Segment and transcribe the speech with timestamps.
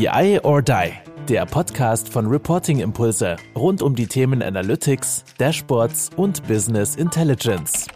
[0.00, 0.92] BI or Die,
[1.28, 7.86] der Podcast von Reporting Impulse rund um die Themen Analytics, Dashboards und Business Intelligence.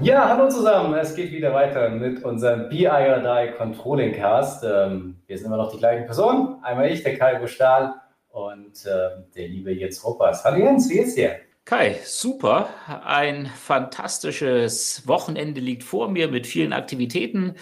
[0.00, 0.94] Ja, hallo zusammen.
[0.94, 4.64] Es geht wieder weiter mit unserem BI or Die Controlling Cast.
[4.64, 6.56] Ähm, wir sind immer noch die gleichen Personen.
[6.62, 7.96] Einmal ich, der Kai Stahl
[8.30, 10.42] und äh, der liebe Jens Ruppers.
[10.42, 11.32] Hallo Jens, wie geht's dir?
[11.66, 12.70] Kai, super.
[13.04, 17.56] Ein fantastisches Wochenende liegt vor mir mit vielen Aktivitäten.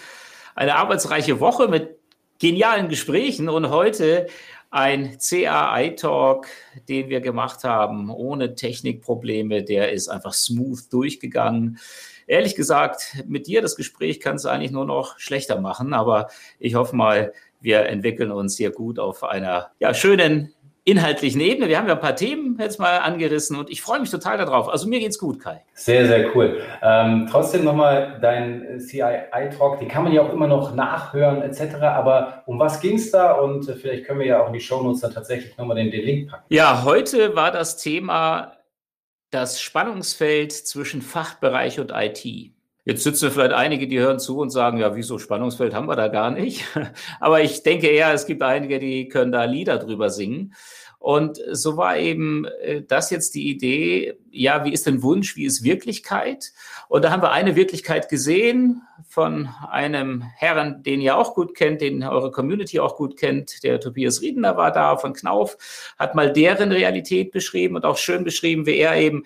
[0.55, 2.04] Eine arbeitsreiche Woche mit
[2.39, 4.27] genialen Gesprächen und heute
[4.71, 6.47] ein CAI-Talk,
[6.89, 9.63] den wir gemacht haben, ohne Technikprobleme.
[9.63, 11.79] Der ist einfach smooth durchgegangen.
[12.27, 16.27] Ehrlich gesagt, mit dir das Gespräch kann es eigentlich nur noch schlechter machen, aber
[16.59, 17.31] ich hoffe mal,
[17.61, 20.53] wir entwickeln uns hier gut auf einer ja, schönen
[20.85, 21.67] inhaltlichen Ebene.
[21.67, 24.69] Wir haben ja ein paar Themen jetzt mal angerissen und ich freue mich total darauf.
[24.69, 25.63] Also mir geht's gut, Kai.
[25.73, 26.61] Sehr, sehr cool.
[26.83, 31.75] Ähm, trotzdem nochmal dein CII-Talk, den kann man ja auch immer noch nachhören etc.
[31.81, 33.33] Aber um was ging es da?
[33.33, 36.05] Und äh, vielleicht können wir ja auch in die Shownotes dann tatsächlich nochmal den, den
[36.05, 36.45] Link packen.
[36.49, 38.53] Ja, heute war das Thema
[39.31, 42.53] das Spannungsfeld zwischen Fachbereich und IT.
[42.87, 46.07] Jetzt sitzen vielleicht einige, die hören zu und sagen, ja, wieso Spannungsfeld haben wir da
[46.07, 46.63] gar nicht?
[47.19, 50.53] Aber ich denke eher, es gibt einige, die können da Lieder drüber singen.
[51.05, 55.45] Und so war eben äh, das jetzt die Idee, ja, wie ist denn Wunsch, wie
[55.45, 56.51] ist Wirklichkeit?
[56.87, 61.81] Und da haben wir eine Wirklichkeit gesehen von einem Herrn, den ihr auch gut kennt,
[61.81, 63.61] den eure Community auch gut kennt.
[63.61, 65.59] Der Tobias Riedener war da von Knauf,
[65.99, 69.25] hat mal deren Realität beschrieben und auch schön beschrieben, wie er eben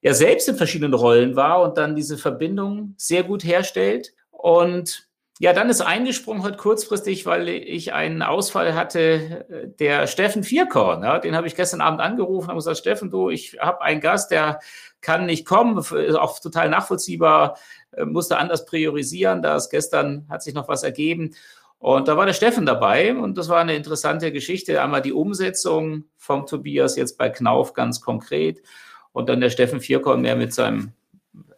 [0.00, 4.12] ja selbst in verschiedenen Rollen war und dann diese Verbindung sehr gut herstellt.
[4.32, 5.06] Und
[5.42, 11.02] ja, dann ist eingesprungen heute kurzfristig, weil ich einen Ausfall hatte, der Steffen Vierkorn.
[11.02, 14.30] Ja, den habe ich gestern Abend angerufen und gesagt, Steffen, du, ich habe einen Gast,
[14.30, 14.60] der
[15.00, 17.58] kann nicht kommen, ist auch total nachvollziehbar,
[17.90, 19.42] äh, musste anders priorisieren.
[19.42, 21.34] Da ist gestern hat sich noch was ergeben.
[21.80, 24.80] Und da war der Steffen dabei und das war eine interessante Geschichte.
[24.80, 28.62] Einmal die Umsetzung vom Tobias jetzt bei Knauf ganz konkret
[29.10, 30.92] und dann der Steffen Vierkorn mehr mit seinem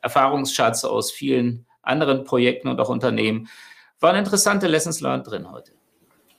[0.00, 3.48] Erfahrungsschatz aus vielen anderen Projekten und auch Unternehmen.
[4.00, 5.72] Waren interessante Lessons learned drin heute.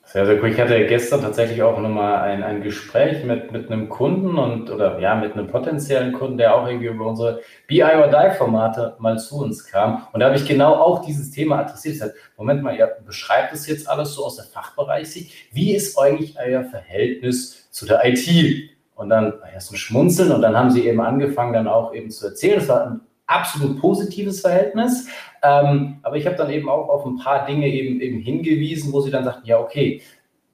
[0.07, 0.49] Sehr, sehr cool.
[0.49, 4.99] Ich hatte gestern tatsächlich auch nochmal ein, ein Gespräch mit, mit einem Kunden und oder
[4.99, 9.17] ja, mit einem potenziellen Kunden, der auch irgendwie über unsere BI or Die Formate mal
[9.17, 10.07] zu uns kam.
[10.13, 11.95] Und da habe ich genau auch dieses Thema adressiert.
[11.95, 15.33] Ich gesagt, Moment mal, ihr beschreibt das jetzt alles so aus der Fachbereichsicht.
[15.51, 18.69] Wie ist eigentlich euer Verhältnis zu der IT?
[18.94, 22.27] Und dann erst ein Schmunzeln und dann haben sie eben angefangen, dann auch eben zu
[22.27, 22.59] erzählen.
[22.59, 25.08] Es war ein absolut positives Verhältnis.
[25.44, 29.02] Ähm, aber ich habe dann eben auch auf ein paar Dinge eben, eben hingewiesen, wo
[29.02, 30.02] sie dann sagten, ja, okay,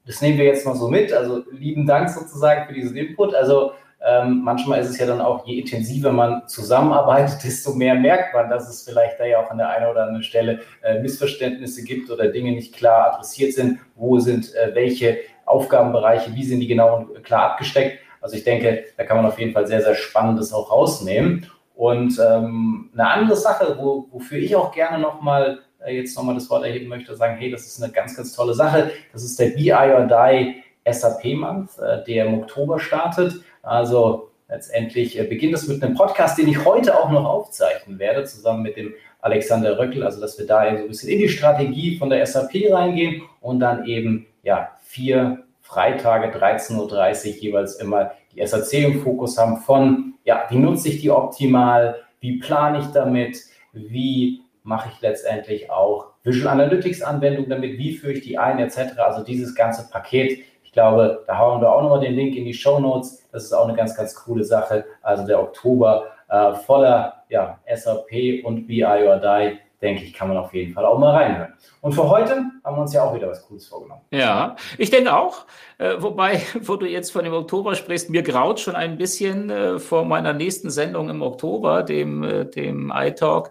[0.06, 1.12] das nehmen wir jetzt mal so mit.
[1.12, 3.34] Also lieben Dank sozusagen für diesen Input.
[3.34, 3.72] Also
[4.04, 8.50] ähm, manchmal ist es ja dann auch, je intensiver man zusammenarbeitet, desto mehr merkt man,
[8.50, 12.10] dass es vielleicht da ja auch an der einen oder anderen Stelle äh, Missverständnisse gibt
[12.10, 13.78] oder Dinge nicht klar adressiert sind.
[13.94, 17.98] Wo sind äh, welche Aufgabenbereiche, wie sind die genau und klar abgesteckt?
[18.20, 21.46] Also ich denke, da kann man auf jeden Fall sehr, sehr Spannendes auch rausnehmen.
[21.74, 26.48] Und ähm, eine andere Sache, wo, wofür ich auch gerne nochmal äh, jetzt nochmal das
[26.50, 28.90] Wort erheben möchte, sagen, hey, das ist eine ganz, ganz tolle Sache.
[29.12, 33.34] Das ist der BI or Die SAP Month, äh, der im Oktober startet.
[33.62, 38.24] Also letztendlich äh, beginnt es mit einem Podcast, den ich heute auch noch aufzeichnen werde,
[38.24, 41.96] zusammen mit dem Alexander Röckel, also dass wir da so ein bisschen in die Strategie
[41.96, 48.46] von der SAP reingehen und dann eben ja vier Freitage 13.30 Uhr jeweils immer die
[48.46, 53.38] SAC im Fokus haben von, ja, wie nutze ich die optimal, wie plane ich damit,
[53.72, 58.98] wie mache ich letztendlich auch Visual Analytics Anwendungen damit, wie führe ich die ein, etc.
[58.98, 60.38] Also dieses ganze Paket.
[60.62, 63.28] Ich glaube, da hauen wir auch nochmal den Link in die Show Notes.
[63.32, 64.84] Das ist auch eine ganz, ganz coole Sache.
[65.02, 70.36] Also der Oktober äh, voller ja, SAP und BI or Die denke ich, kann man
[70.36, 71.52] auf jeden Fall auch mal reinhören.
[71.80, 74.02] Und für heute haben wir uns ja auch wieder was Cooles vorgenommen.
[74.12, 75.46] Ja, ich denke auch.
[75.78, 79.78] Äh, wobei, wo du jetzt von dem Oktober sprichst, mir graut schon ein bisschen äh,
[79.78, 83.50] vor meiner nächsten Sendung im Oktober, dem, äh, dem iTalk.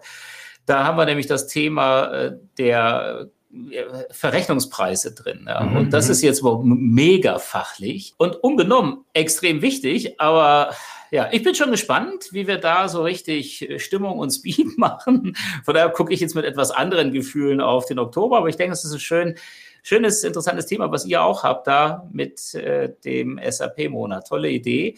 [0.64, 3.28] Da haben wir nämlich das Thema äh, der
[3.70, 5.44] äh, Verrechnungspreise drin.
[5.46, 5.60] Ja.
[5.60, 5.76] Mhm.
[5.76, 10.70] Und das ist jetzt mega fachlich und unbenommen extrem wichtig, aber
[11.12, 15.36] ja, ich bin schon gespannt, wie wir da so richtig äh, Stimmung und Speed machen.
[15.62, 18.72] Von daher gucke ich jetzt mit etwas anderen Gefühlen auf den Oktober, aber ich denke,
[18.72, 19.34] es ist ein schön,
[19.82, 24.26] schönes, interessantes Thema, was ihr auch habt da mit äh, dem SAP-Monat.
[24.26, 24.96] Tolle Idee.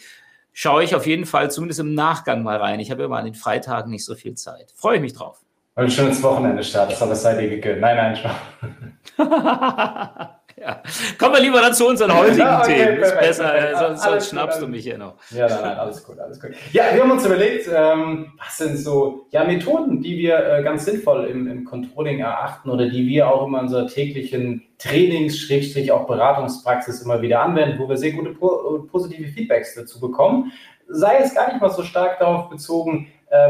[0.53, 2.79] Schaue ich auf jeden Fall zumindest im Nachgang mal rein.
[2.79, 4.71] Ich habe immer an den Freitagen nicht so viel Zeit.
[4.73, 5.41] Freue ich mich drauf.
[5.75, 7.81] Und ein schönes Wochenende startet, aber seid ihr gegönnt.
[7.81, 8.37] Nein, nein, Spaß.
[10.57, 10.81] ja.
[11.17, 13.03] Kommen wir lieber dann zu unseren heutigen ja, okay, Themen.
[13.03, 13.77] Ist besser, perfekt.
[13.79, 15.15] sonst, sonst schnappst du mich hier noch.
[15.31, 16.51] Ja, nein, nein, alles gut, alles gut.
[16.71, 20.85] Ja, wir haben uns überlegt, ähm, was sind so ja, Methoden, die wir äh, ganz
[20.85, 25.49] sinnvoll im, im Controlling erachten oder die wir auch in unserer täglichen Trainings,
[25.91, 30.51] auch Beratungspraxis immer wieder anwenden, wo wir sehr gute positive Feedbacks dazu bekommen.
[30.87, 33.07] Sei es gar nicht mal so stark darauf bezogen,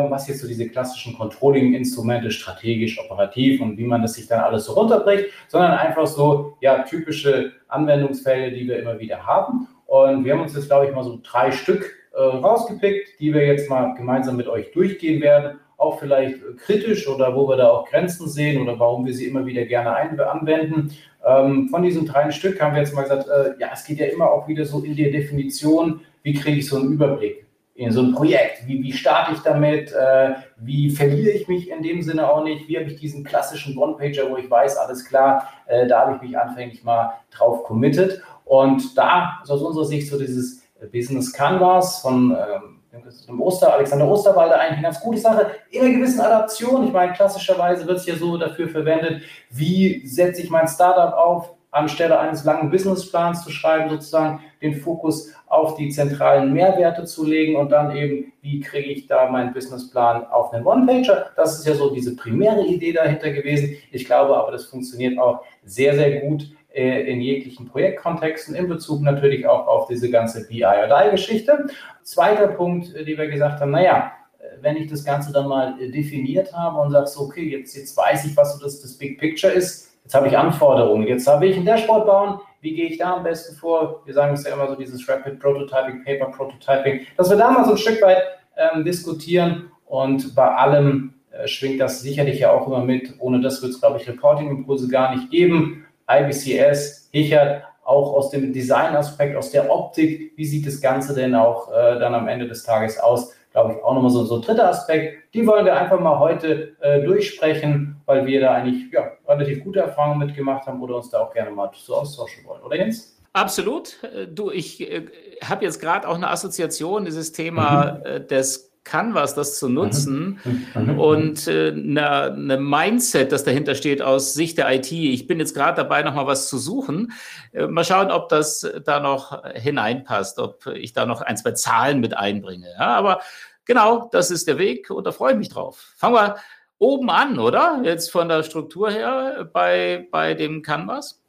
[0.09, 4.65] was jetzt so diese klassischen Controlling-Instrumente strategisch, operativ und wie man das sich dann alles
[4.65, 9.67] so runterbricht, sondern einfach so ja typische Anwendungsfälle, die wir immer wieder haben.
[9.87, 13.45] Und wir haben uns jetzt, glaube ich, mal so drei Stück äh, rausgepickt, die wir
[13.45, 15.59] jetzt mal gemeinsam mit euch durchgehen werden.
[15.77, 19.45] Auch vielleicht kritisch oder wo wir da auch Grenzen sehen oder warum wir sie immer
[19.45, 20.91] wieder gerne anwenden.
[21.25, 24.05] Ähm, von diesen drei Stück haben wir jetzt mal gesagt, äh, ja, es geht ja
[24.05, 27.44] immer auch wieder so in der Definition, wie kriege ich so einen Überblick
[27.75, 28.65] in so ein Projekt?
[28.67, 29.91] Wie, wie starte ich damit?
[29.91, 32.67] Äh, wie verliere ich mich in dem Sinne auch nicht?
[32.67, 36.21] Wie habe ich diesen klassischen One-Pager, wo ich weiß, alles klar, äh, da habe ich
[36.21, 38.21] mich anfänglich mal drauf committed.
[38.45, 44.57] Und da ist aus unserer Sicht so dieses Business Canvas von ähm, Oster, Alexander Osterwalder
[44.57, 45.51] eigentlich eine ganz gute Sache.
[45.69, 46.87] In einer gewissen Adaption.
[46.87, 51.54] Ich meine, klassischerweise wird es ja so dafür verwendet, wie setze ich mein Startup auf,
[51.75, 57.55] anstelle eines langen Businessplans zu schreiben, sozusagen den Fokus auf die zentralen Mehrwerte zu legen
[57.55, 61.31] und dann eben, wie kriege ich da meinen Businessplan auf einen One-Pager.
[61.35, 63.77] Das ist ja so diese primäre Idee dahinter gewesen.
[63.91, 69.01] Ich glaube aber, das funktioniert auch sehr, sehr gut äh, in jeglichen Projektkontexten, in Bezug
[69.01, 71.67] natürlich auch auf diese ganze BI-or-Die-Geschichte.
[72.03, 75.75] Zweiter Punkt, äh, den wir gesagt haben, naja, äh, wenn ich das Ganze dann mal
[75.77, 79.19] definiert habe und sage, so, okay, jetzt, jetzt weiß ich, was so das, das Big
[79.19, 81.07] Picture ist, Jetzt habe ich Anforderungen.
[81.07, 82.39] Jetzt habe ich ein Dashboard bauen.
[82.61, 84.03] Wie gehe ich da am besten vor?
[84.05, 87.65] Wir sagen es ja immer so, dieses Rapid Prototyping, Paper Prototyping, dass wir da mal
[87.65, 88.21] so ein Stück weit
[88.55, 89.71] ähm, diskutieren.
[89.87, 93.15] Und bei allem äh, schwingt das sicherlich ja auch immer mit.
[93.17, 95.87] Ohne das wird es, glaube ich, Reporting-Impulse gar nicht geben.
[96.07, 101.71] IBCS, Hichert, auch aus dem Design-Aspekt, aus der Optik, wie sieht das Ganze denn auch
[101.71, 103.33] äh, dann am Ende des Tages aus?
[103.55, 105.33] glaube ich, auch nochmal so, so ein dritter Aspekt.
[105.33, 109.79] Die wollen wir einfach mal heute äh, durchsprechen, weil wir da eigentlich ja, relativ gute
[109.79, 112.61] Erfahrungen mitgemacht haben oder uns da auch gerne mal so austauschen wollen.
[112.63, 113.15] Oder Jens?
[113.33, 114.01] Absolut.
[114.03, 115.05] Äh, du, ich äh,
[115.43, 118.05] habe jetzt gerade auch eine Assoziation, dieses Thema mhm.
[118.05, 120.83] äh, des Canvas, das zu nutzen mhm.
[120.93, 120.99] Mhm.
[120.99, 124.91] und äh, eine, eine, Mindset, das dahinter steht aus Sicht der IT.
[124.91, 127.11] Ich bin jetzt gerade dabei, noch mal was zu suchen.
[127.51, 131.99] Äh, mal schauen, ob das da noch hineinpasst, ob ich da noch ein, zwei Zahlen
[131.99, 132.69] mit einbringe.
[132.77, 133.21] Ja, aber
[133.65, 135.93] genau, das ist der Weg und da freue ich mich drauf.
[135.97, 136.35] Fangen wir
[136.79, 137.81] oben an, oder?
[137.83, 141.21] Jetzt von der Struktur her bei, bei dem Canvas.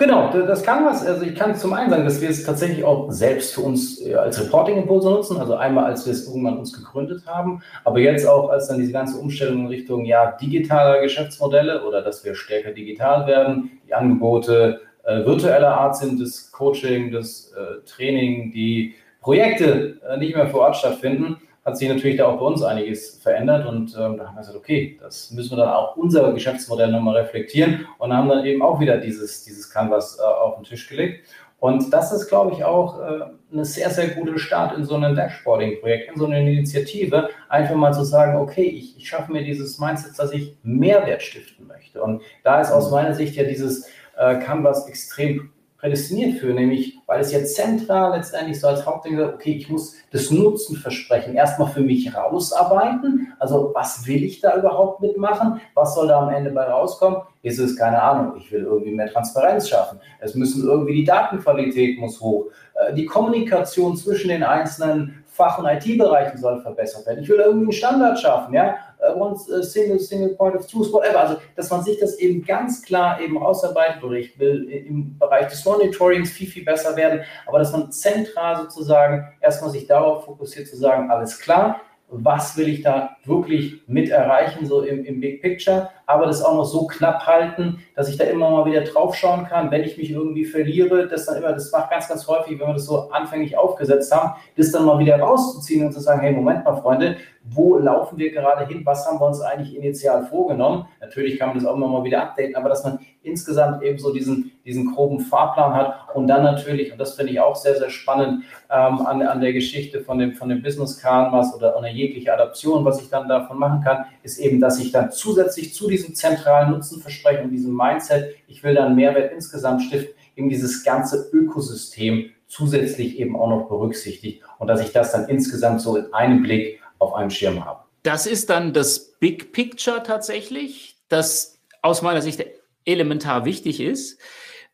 [0.00, 1.06] Genau, das kann was.
[1.06, 4.14] Also ich kann zum einen sagen, dass wir es tatsächlich auch selbst für uns äh,
[4.14, 5.36] als Reporting-Impulse nutzen.
[5.36, 8.92] Also einmal, als wir es irgendwann uns gegründet haben, aber jetzt auch, als dann diese
[8.92, 14.80] ganze Umstellung in Richtung ja, digitaler Geschäftsmodelle oder dass wir stärker digital werden, die Angebote
[15.04, 20.60] äh, virtueller Art sind, das Coaching, das äh, Training, die Projekte äh, nicht mehr vor
[20.60, 24.34] Ort stattfinden hat sich natürlich da auch bei uns einiges verändert und ähm, da haben
[24.34, 28.44] wir gesagt, okay, das müssen wir dann auch unser Geschäftsmodell nochmal reflektieren und haben dann
[28.44, 31.26] eben auch wieder dieses, dieses Canvas äh, auf den Tisch gelegt.
[31.58, 33.20] Und das ist, glaube ich, auch äh,
[33.52, 37.92] eine sehr, sehr gute Start in so einem Dashboarding-Projekt, in so einer Initiative, einfach mal
[37.92, 42.02] zu sagen, okay, ich, ich schaffe mir dieses Mindset, dass ich Mehrwert stiften möchte.
[42.02, 43.86] Und da ist aus meiner Sicht ja dieses
[44.16, 49.34] äh, Canvas extrem prädestiniert für, nämlich weil es jetzt zentral letztendlich so als Hauptding sagt,
[49.34, 53.32] okay, ich muss das Nutzenversprechen erstmal für mich rausarbeiten.
[53.38, 55.60] Also was will ich da überhaupt mitmachen?
[55.74, 57.22] Was soll da am Ende bei rauskommen?
[57.42, 59.98] Ist es, keine Ahnung, ich will irgendwie mehr Transparenz schaffen.
[60.20, 62.46] Es müssen irgendwie die Datenqualität muss hoch.
[62.74, 67.22] Äh, die Kommunikation zwischen den einzelnen Fach- und IT-Bereichen soll verbessert werden.
[67.22, 68.76] Ich will irgendwie einen Standard schaffen, ja.
[69.02, 71.20] Uh, one single, single point of truth, whatever.
[71.20, 75.48] Also, dass man sich das eben ganz klar eben ausarbeitet oder ich will im Bereich
[75.48, 80.68] des Monitorings viel, viel besser werden, aber dass man zentral sozusagen erstmal sich darauf fokussiert
[80.68, 85.42] zu sagen, alles klar, was will ich da wirklich mit erreichen, so im, im, Big
[85.42, 89.14] Picture, aber das auch noch so knapp halten, dass ich da immer mal wieder drauf
[89.14, 92.58] schauen kann, wenn ich mich irgendwie verliere, das dann immer, das macht ganz, ganz häufig,
[92.58, 96.20] wenn wir das so anfänglich aufgesetzt haben, das dann mal wieder rauszuziehen und zu sagen,
[96.20, 100.26] hey, Moment mal, Freunde, wo laufen wir gerade hin, was haben wir uns eigentlich initial
[100.26, 100.86] vorgenommen?
[101.00, 104.12] Natürlich kann man das auch immer mal wieder updaten, aber dass man insgesamt eben so
[104.12, 107.90] diesen, diesen groben Fahrplan hat und dann natürlich, und das finde ich auch sehr, sehr
[107.90, 112.32] spannend ähm, an, an der Geschichte von dem, von dem Business Canvas oder einer jegliche
[112.32, 116.14] Adaption, was ich dann davon machen kann, ist eben, dass ich dann zusätzlich zu diesem
[116.14, 122.30] zentralen Nutzenversprechen und diesem Mindset, ich will dann Mehrwert insgesamt stiften, eben dieses ganze Ökosystem
[122.46, 126.80] zusätzlich eben auch noch berücksichtigt und dass ich das dann insgesamt so in einem Blick
[126.98, 127.80] auf einem Schirm habe.
[128.02, 132.44] Das ist dann das Big Picture tatsächlich, das aus meiner Sicht
[132.84, 134.18] elementar wichtig ist.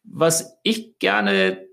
[0.04, 1.65] Was ich gerne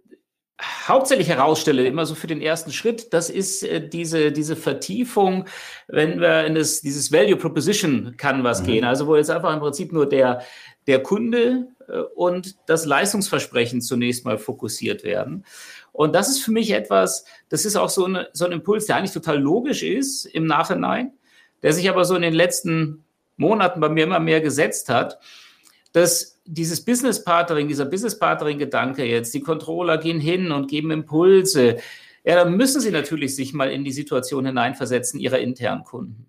[0.61, 5.45] hauptsächlich herausstelle, immer so für den ersten Schritt, das ist äh, diese, diese Vertiefung,
[5.87, 8.65] wenn wir in das, dieses Value Proposition Canvas mhm.
[8.65, 10.41] gehen, also wo jetzt einfach im Prinzip nur der,
[10.87, 15.45] der Kunde äh, und das Leistungsversprechen zunächst mal fokussiert werden.
[15.91, 18.97] Und das ist für mich etwas, das ist auch so, eine, so ein Impuls, der
[18.97, 21.13] eigentlich total logisch ist im Nachhinein,
[21.61, 23.03] der sich aber so in den letzten
[23.37, 25.19] Monaten bei mir immer mehr gesetzt hat,
[25.93, 30.91] dass dieses Business Partnering, dieser Business Partnering Gedanke jetzt, die Controller gehen hin und geben
[30.91, 31.77] Impulse.
[32.23, 36.27] Ja, dann müssen sie natürlich sich mal in die Situation hineinversetzen ihrer internen Kunden.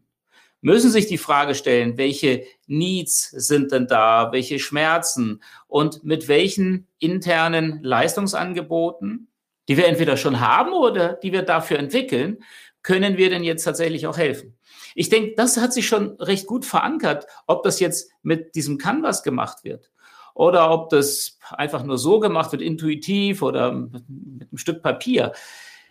[0.61, 6.87] Müssen sich die Frage stellen, welche Needs sind denn da, welche Schmerzen und mit welchen
[6.99, 9.29] internen Leistungsangeboten,
[9.69, 12.43] die wir entweder schon haben oder die wir dafür entwickeln,
[12.83, 14.57] können wir denn jetzt tatsächlich auch helfen?
[14.95, 19.23] Ich denke, das hat sich schon recht gut verankert, ob das jetzt mit diesem Canvas
[19.23, 19.91] gemacht wird
[20.35, 25.33] oder ob das einfach nur so gemacht wird, intuitiv oder mit, mit einem Stück Papier.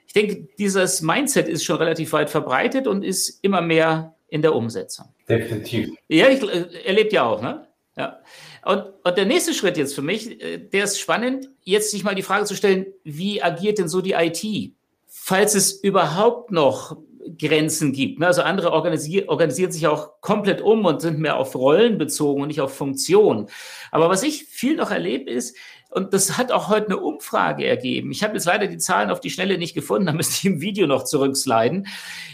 [0.05, 4.53] Ich denke, dieses Mindset ist schon relativ weit verbreitet und ist immer mehr in der
[4.53, 5.07] Umsetzung.
[5.27, 5.89] Definitiv.
[6.07, 7.67] Ja, ich äh, erlebt ja auch, ne?
[7.95, 8.19] Ja.
[8.65, 12.15] Und, und der nächste Schritt jetzt für mich, äh, der ist spannend, jetzt sich mal
[12.15, 14.73] die Frage zu stellen, wie agiert denn so die IT?
[15.07, 16.97] Falls es überhaupt noch
[17.37, 18.19] Grenzen gibt.
[18.19, 18.27] Ne?
[18.27, 22.47] Also andere organisier organisieren sich auch komplett um und sind mehr auf Rollen bezogen und
[22.47, 23.47] nicht auf Funktion.
[23.91, 25.55] Aber was ich viel noch erlebe ist,
[25.89, 28.11] und das hat auch heute eine Umfrage ergeben.
[28.11, 30.61] Ich habe jetzt leider die Zahlen auf die Schnelle nicht gefunden, da müsste ich im
[30.61, 31.87] Video noch zurücksliden.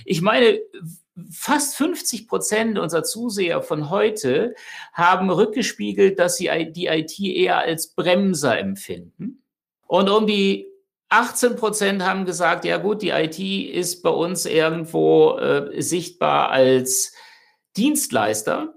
[0.05, 0.59] Ich meine,
[1.29, 4.55] fast 50 Prozent unserer Zuseher von heute
[4.93, 9.43] haben rückgespiegelt, dass sie die IT eher als Bremser empfinden.
[9.87, 10.68] Und um die
[11.09, 17.13] 18 Prozent haben gesagt, ja gut, die IT ist bei uns irgendwo äh, sichtbar als
[17.75, 18.75] Dienstleister.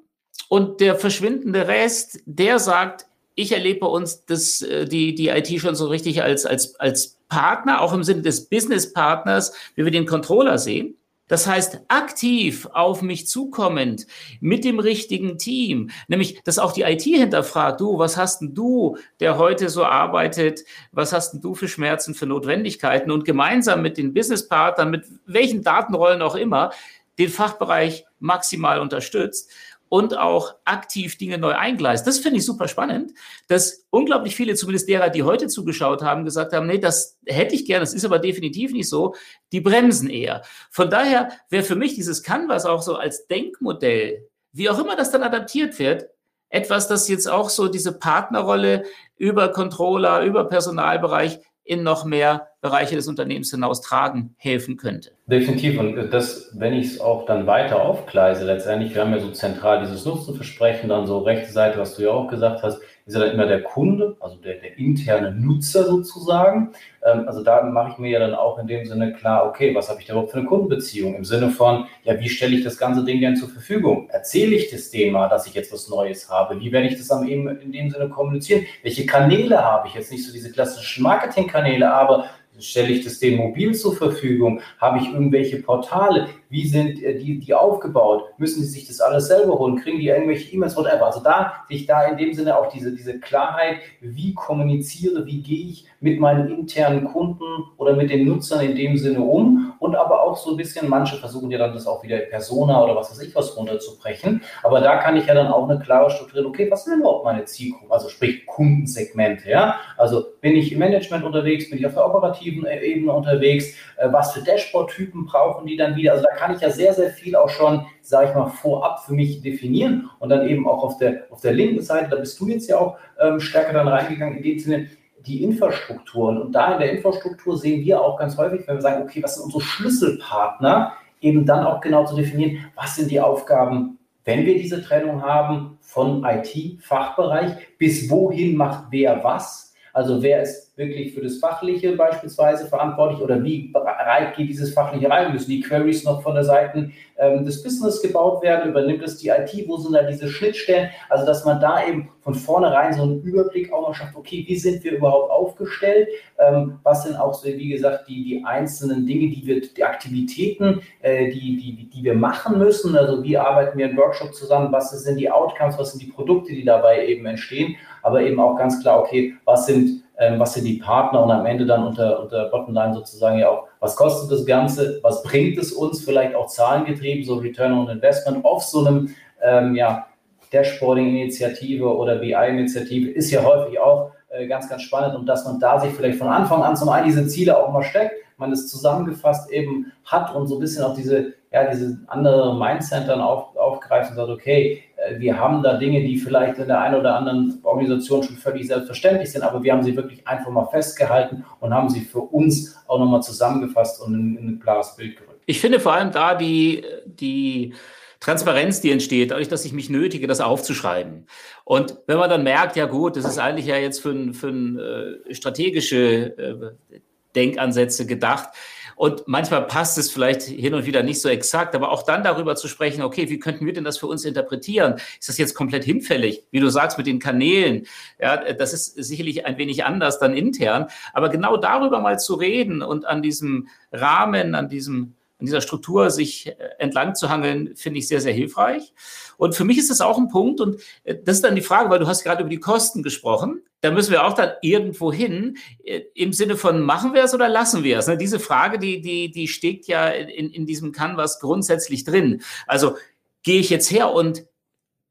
[0.49, 5.49] Und der verschwindende Rest, der sagt, ich erlebe bei uns das, äh, die, die IT
[5.61, 10.07] schon so richtig als, als, als Partner, auch im Sinne des Business-Partners, wie wir den
[10.07, 10.97] Controller sehen.
[11.33, 14.07] Das heißt, aktiv auf mich zukommend
[14.43, 18.99] mit dem richtigen Team, nämlich, dass auch die IT hinterfragt, du, was hast denn du,
[19.19, 20.61] der heute so arbeitet,
[20.91, 23.11] was hast denn du für Schmerzen, für Notwendigkeiten?
[23.11, 26.71] Und gemeinsam mit den Businesspartnern, mit welchen Datenrollen auch immer,
[27.19, 29.51] den Fachbereich maximal unterstützt
[29.93, 32.07] und auch aktiv Dinge neu eingleist.
[32.07, 33.13] Das finde ich super spannend,
[33.49, 37.67] dass unglaublich viele, zumindest derer, die heute zugeschaut haben, gesagt haben, nee, das hätte ich
[37.67, 39.15] gerne, das ist aber definitiv nicht so,
[39.53, 40.45] die bremsen eher.
[40.71, 45.11] Von daher wäre für mich dieses Canvas auch so als Denkmodell, wie auch immer das
[45.11, 46.09] dann adaptiert wird,
[46.49, 48.85] etwas, das jetzt auch so diese Partnerrolle
[49.19, 51.39] über Controller, über Personalbereich
[51.73, 55.11] in noch mehr Bereiche des Unternehmens hinaus tragen helfen könnte.
[55.27, 55.79] Definitiv.
[55.79, 59.81] Und das, wenn ich es auch dann weiter aufgleise, letztendlich, wir haben ja so zentral
[59.81, 63.33] dieses Nutzenversprechen, dann so rechte Seite, was du ja auch gesagt hast, ist ja dann
[63.33, 66.73] immer der Kunde, also der, der interne Nutzer sozusagen.
[67.05, 69.89] Ähm, also da mache ich mir ja dann auch in dem Sinne klar, okay, was
[69.89, 71.15] habe ich da überhaupt für eine Kundenbeziehung?
[71.17, 74.09] Im Sinne von, ja, wie stelle ich das ganze Ding denn zur Verfügung?
[74.11, 76.61] Erzähle ich das Thema, dass ich jetzt was Neues habe?
[76.61, 78.67] Wie werde ich das dann eben in dem Sinne kommunizieren?
[78.83, 79.95] Welche Kanäle habe ich?
[79.95, 82.27] Jetzt nicht so diese klassischen Marketingkanäle, aber
[82.59, 84.61] stelle ich das dem mobil zur Verfügung?
[84.79, 86.29] Habe ich irgendwelche Portale?
[86.49, 88.25] Wie sind äh, die, die aufgebaut?
[88.39, 89.77] Müssen die sich das alles selber holen?
[89.77, 91.07] Kriegen die irgendwelche E-Mails, whatever?
[91.07, 95.67] Also da, sich da in dem Sinne auch diese, diese Klarheit, wie kommuniziere, wie gehe
[95.69, 97.45] ich mit meinen internen Kunden
[97.79, 101.17] oder mit den Nutzern in dem Sinne um und aber auch so ein bisschen, manche
[101.17, 104.97] versuchen ja dann das auch wieder Persona oder was weiß ich was runterzubrechen, aber da
[104.97, 108.09] kann ich ja dann auch eine klare Struktur, okay, was sind überhaupt meine Zielgruppen, also
[108.09, 112.81] sprich Kundensegmente, ja, also bin ich im Management unterwegs, bin ich auf der operativen äh,
[112.81, 116.71] Ebene unterwegs, äh, was für Dashboard-Typen brauchen die dann wieder, also da kann ich ja
[116.71, 120.67] sehr, sehr viel auch schon, sage ich mal, vorab für mich definieren und dann eben
[120.67, 123.75] auch auf der, auf der linken Seite, da bist du jetzt ja auch ähm, stärker
[123.75, 124.89] dann reingegangen, in dem Sinne,
[125.27, 126.41] die Infrastrukturen.
[126.41, 129.37] Und da in der Infrastruktur sehen wir auch ganz häufig, wenn wir sagen, okay, was
[129.37, 134.55] sind unsere Schlüsselpartner, eben dann auch genau zu definieren, was sind die Aufgaben, wenn wir
[134.55, 139.72] diese Trennung haben von IT-Fachbereich, bis wohin macht wer was.
[139.93, 145.11] Also wer ist wirklich für das Fachliche beispielsweise verantwortlich oder wie bereit geht dieses Fachliche
[145.11, 145.33] rein?
[145.33, 148.71] Müssen die Queries noch von der Seite ähm, des Business gebaut werden?
[148.71, 149.69] Übernimmt es die IT?
[149.69, 150.89] Wo sind da diese Schnittstellen?
[151.11, 154.57] Also, dass man da eben von vornherein so einen Überblick auch mal schafft, okay, wie
[154.57, 156.09] sind wir überhaupt aufgestellt?
[156.39, 160.81] Ähm, was sind auch so, wie gesagt, die, die einzelnen Dinge, die wir, die Aktivitäten,
[161.03, 162.97] äh, die, die, die wir machen müssen?
[162.97, 164.73] Also, wie arbeiten wir im Workshop zusammen?
[164.73, 165.77] Was sind die Outcomes?
[165.79, 167.77] Was sind die Produkte, die dabei eben entstehen?
[168.03, 171.23] Aber eben auch ganz klar, okay, was sind ähm, was sind die Partner?
[171.23, 175.23] Und am Ende dann unter, unter Bottomline sozusagen ja auch, was kostet das Ganze, was
[175.23, 180.07] bringt es uns, vielleicht auch zahlengetrieben, so Return on Investment auf so einem ähm, ja,
[180.53, 185.17] Dashboarding-Initiative oder BI-Initiative ist ja häufig auch äh, ganz, ganz spannend.
[185.17, 187.83] Und dass man da sich vielleicht von Anfang an zum einen diese Ziele auch mal
[187.83, 192.57] steckt, man es zusammengefasst eben hat und so ein bisschen auch diese, ja, diese andere
[192.57, 194.83] Mindset dann auf, aufgreift und sagt, okay,
[195.19, 199.31] wir haben da Dinge, die vielleicht in der einen oder anderen Organisation schon völlig selbstverständlich
[199.31, 202.99] sind, aber wir haben sie wirklich einfach mal festgehalten und haben sie für uns auch
[202.99, 205.43] nochmal zusammengefasst und in, in ein klares Bild gerückt.
[205.47, 207.75] Ich finde vor allem da die, die
[208.21, 211.27] Transparenz, die entsteht, dadurch, dass ich mich nötige, das aufzuschreiben.
[211.65, 215.35] Und wenn man dann merkt, ja gut, das ist eigentlich ja jetzt für, für äh,
[215.35, 217.01] strategische äh,
[217.35, 218.51] Denkansätze gedacht.
[218.97, 222.57] Und manchmal passt es vielleicht hin und wieder nicht so exakt, aber auch dann darüber
[222.57, 224.95] zu sprechen, okay, wie könnten wir denn das für uns interpretieren?
[225.19, 226.45] Ist das jetzt komplett hinfällig?
[226.51, 227.87] Wie du sagst, mit den Kanälen.
[228.21, 230.87] Ja, das ist sicherlich ein wenig anders dann intern.
[231.13, 236.11] Aber genau darüber mal zu reden und an diesem Rahmen, an diesem an dieser Struktur
[236.11, 238.95] sich äh, entlang zu hangeln, finde ich sehr, sehr hilfreich.
[239.37, 240.61] Und für mich ist das auch ein Punkt.
[240.61, 243.63] Und äh, das ist dann die Frage, weil du hast gerade über die Kosten gesprochen.
[243.81, 247.49] Da müssen wir auch dann irgendwo hin, äh, im Sinne von machen wir es oder
[247.49, 248.07] lassen wir es?
[248.07, 252.43] Ne, diese Frage, die, die, die steckt ja in, in diesem Canvas grundsätzlich drin.
[252.69, 252.97] Also
[253.43, 254.47] gehe ich jetzt her und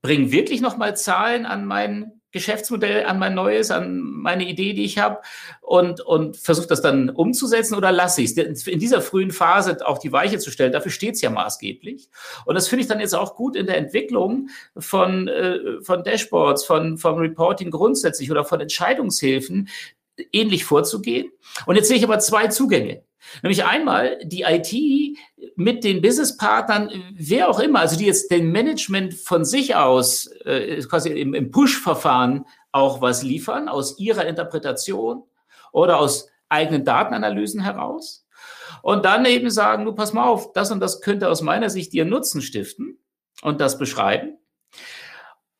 [0.01, 4.97] bringe wirklich nochmal Zahlen an meinen Geschäftsmodell, an mein neues, an meine Idee, die ich
[4.97, 5.19] habe
[5.61, 8.67] und, und versuche das dann umzusetzen oder lasse ich es?
[8.67, 12.09] In dieser frühen Phase auch die Weiche zu stellen, dafür steht es ja maßgeblich.
[12.45, 16.65] Und das finde ich dann jetzt auch gut in der Entwicklung von, äh, von Dashboards,
[16.65, 19.69] von, vom Reporting grundsätzlich oder von Entscheidungshilfen
[20.31, 21.31] ähnlich vorzugehen.
[21.65, 23.03] Und jetzt sehe ich aber zwei Zugänge.
[23.43, 25.17] Nämlich einmal die IT
[25.55, 30.81] mit den Businesspartnern, wer auch immer, also die jetzt den Management von sich aus äh,
[30.81, 35.23] quasi im, im Push-Verfahren auch was liefern, aus ihrer Interpretation
[35.71, 38.25] oder aus eigenen Datenanalysen heraus.
[38.81, 41.93] Und dann eben sagen, du pass mal auf, das und das könnte aus meiner Sicht
[41.93, 42.97] dir Nutzen stiften
[43.41, 44.37] und das beschreiben.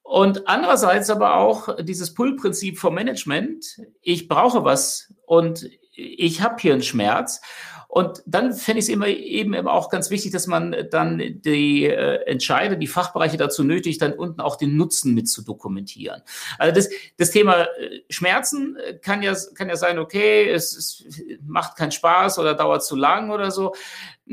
[0.02, 3.66] Und andererseits aber auch dieses Pull-Prinzip vom Management.
[4.02, 5.70] Ich brauche was und
[6.02, 7.42] ich habe hier einen Schmerz.
[7.92, 12.24] Und dann fände ich es immer eben auch ganz wichtig, dass man dann die äh,
[12.26, 16.22] Entscheider, die Fachbereiche dazu nötigt, dann unten auch den Nutzen mit zu dokumentieren.
[16.58, 21.04] Also das, das Thema äh, Schmerzen äh, kann ja, kann ja sein, okay, es, es
[21.46, 23.76] macht keinen Spaß oder dauert zu lang oder so.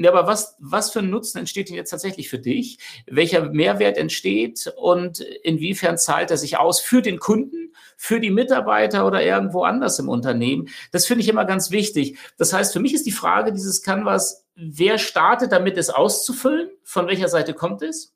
[0.01, 2.79] Ja, aber was, was für ein Nutzen entsteht denn jetzt tatsächlich für dich?
[3.07, 9.07] Welcher Mehrwert entsteht und inwiefern zahlt er sich aus für den Kunden, für die Mitarbeiter
[9.07, 10.69] oder irgendwo anders im Unternehmen?
[10.93, 12.17] Das finde ich immer ganz wichtig.
[12.37, 16.71] Das heißt, für mich ist die Frage dieses Canvas, wer startet damit, es auszufüllen?
[16.85, 18.15] Von welcher Seite kommt es?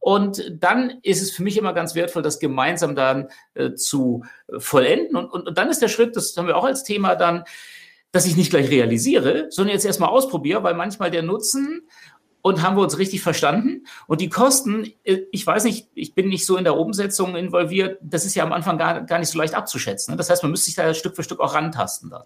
[0.00, 4.58] Und dann ist es für mich immer ganz wertvoll, das gemeinsam dann äh, zu äh,
[4.58, 5.14] vollenden.
[5.14, 7.44] Und, und, und dann ist der Schritt, das haben wir auch als Thema dann,
[8.12, 11.82] dass ich nicht gleich realisiere, sondern jetzt erstmal ausprobiere, weil manchmal der Nutzen
[12.42, 13.86] und haben wir uns richtig verstanden?
[14.06, 17.98] Und die Kosten, äh, ich weiß nicht, ich bin nicht so in der Umsetzung involviert,
[18.02, 20.12] das ist ja am Anfang gar, gar nicht so leicht abzuschätzen.
[20.12, 20.18] Ne?
[20.18, 22.10] Das heißt, man müsste sich da Stück für Stück auch rantasten.
[22.10, 22.24] Dann.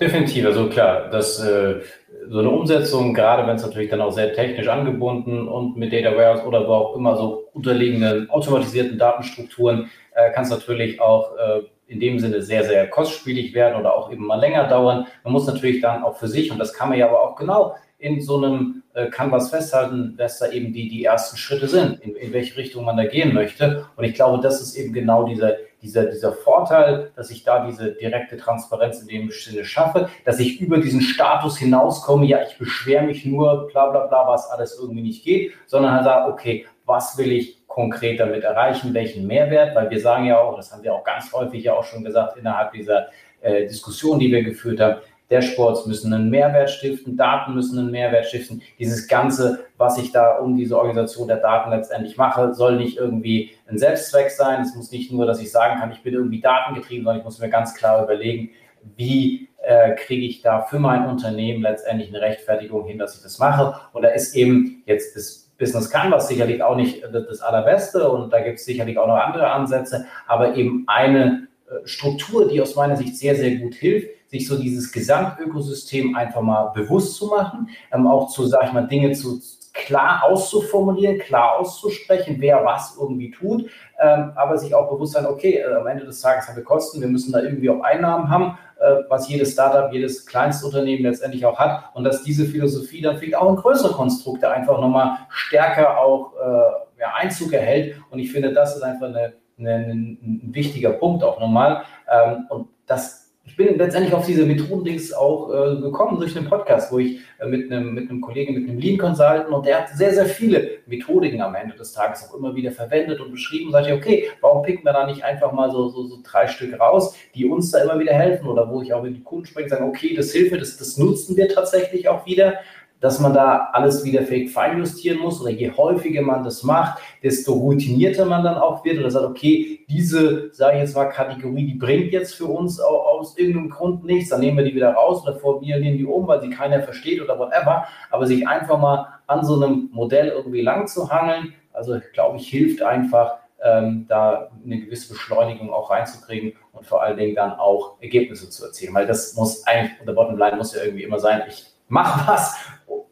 [0.00, 1.80] Definitiv, also klar, dass äh,
[2.28, 6.16] so eine Umsetzung, gerade wenn es natürlich dann auch sehr technisch angebunden und mit Data
[6.16, 11.62] Warehouse oder wo auch immer so unterliegenden automatisierten Datenstrukturen, äh, kann es natürlich auch äh,
[11.92, 15.06] in dem Sinne sehr, sehr kostspielig werden oder auch eben mal länger dauern.
[15.24, 17.76] Man muss natürlich dann auch für sich, und das kann man ja aber auch genau
[17.98, 22.16] in so einem äh, Canvas festhalten, dass da eben die, die ersten Schritte sind, in,
[22.16, 23.86] in welche Richtung man da gehen möchte.
[23.96, 27.92] Und ich glaube, das ist eben genau dieser, dieser, dieser Vorteil, dass ich da diese
[27.92, 33.04] direkte Transparenz in dem Sinne schaffe, dass ich über diesen Status hinauskomme, ja, ich beschwere
[33.04, 37.16] mich nur, bla bla bla, was alles irgendwie nicht geht, sondern halt sage, okay, was
[37.18, 40.94] will ich konkret damit erreichen, welchen Mehrwert, weil wir sagen ja auch, das haben wir
[40.94, 43.06] auch ganz häufig ja auch schon gesagt innerhalb dieser
[43.40, 48.26] äh, Diskussion, die wir geführt haben, Dashboards müssen einen Mehrwert stiften, Daten müssen einen Mehrwert
[48.26, 48.60] stiften.
[48.78, 53.52] Dieses Ganze, was ich da um diese Organisation der Daten letztendlich mache, soll nicht irgendwie
[53.66, 54.60] ein Selbstzweck sein.
[54.60, 57.38] Es muss nicht nur, dass ich sagen kann, ich bin irgendwie datengetrieben, sondern ich muss
[57.38, 58.50] mir ganz klar überlegen,
[58.96, 63.38] wie äh, kriege ich da für mein Unternehmen letztendlich eine Rechtfertigung hin, dass ich das
[63.38, 63.74] mache.
[63.94, 68.40] Und da ist eben jetzt das Business Canvas sicherlich auch nicht das Allerbeste und da
[68.40, 72.96] gibt es sicherlich auch noch andere Ansätze, aber eben eine äh, Struktur, die aus meiner
[72.96, 78.06] Sicht sehr, sehr gut hilft, sich so dieses Gesamtökosystem einfach mal bewusst zu machen, ähm,
[78.06, 79.40] auch zu, sag ich mal, Dinge zu
[79.72, 83.70] klar auszuformulieren, klar auszusprechen, wer was irgendwie tut,
[84.04, 87.08] aber sich auch bewusst sein, okay, äh, am Ende des Tages haben wir Kosten, wir
[87.08, 91.84] müssen da irgendwie auch Einnahmen haben äh, was jedes Startup, jedes Kleinstunternehmen letztendlich auch hat.
[91.94, 97.00] Und dass diese Philosophie dann vielleicht auch in größere Konstrukte einfach nochmal stärker auch äh,
[97.00, 97.96] ja, Einzug erhält.
[98.10, 101.82] Und ich finde, das ist einfach eine, eine, ein wichtiger Punkt auch nochmal.
[102.10, 106.92] Ähm, und das ich bin letztendlich auf diese Methodendings auch äh, gekommen durch einen Podcast,
[106.92, 109.88] wo ich äh, mit, einem, mit einem Kollegen, mit einem Lean Consultant und der hat
[109.90, 113.72] sehr, sehr viele Methodiken am Ende des Tages auch immer wieder verwendet und beschrieben.
[113.72, 116.78] Sag ich, okay, warum picken wir da nicht einfach mal so, so, so drei Stück
[116.78, 119.70] raus, die uns da immer wieder helfen oder wo ich auch mit den Kunden spreche,
[119.70, 122.54] sagen, okay, das hilft das, das nutzen wir tatsächlich auch wieder
[123.02, 125.40] dass man da alles wieder fein justieren muss.
[125.42, 129.00] Oder je häufiger man das macht, desto routinierter man dann auch wird.
[129.00, 133.36] Oder sagt, okay, diese, sage ich jetzt mal, Kategorie, die bringt jetzt für uns aus
[133.36, 136.50] irgendeinem Grund nichts, dann nehmen wir die wieder raus oder formulieren die um, weil sie
[136.50, 141.10] keiner versteht oder whatever, aber sich einfach mal an so einem Modell irgendwie lang zu
[141.10, 147.02] hangeln, also glaube ich, hilft einfach, ähm, da eine gewisse Beschleunigung auch reinzukriegen und vor
[147.02, 148.94] allen Dingen dann auch Ergebnisse zu erzielen.
[148.94, 152.56] Weil das muss eigentlich, der Bottomline muss ja irgendwie immer sein, ich mache was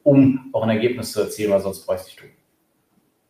[0.02, 2.30] um auch ein Ergebnis zu erzielen, weil sonst bräuchte ich tun.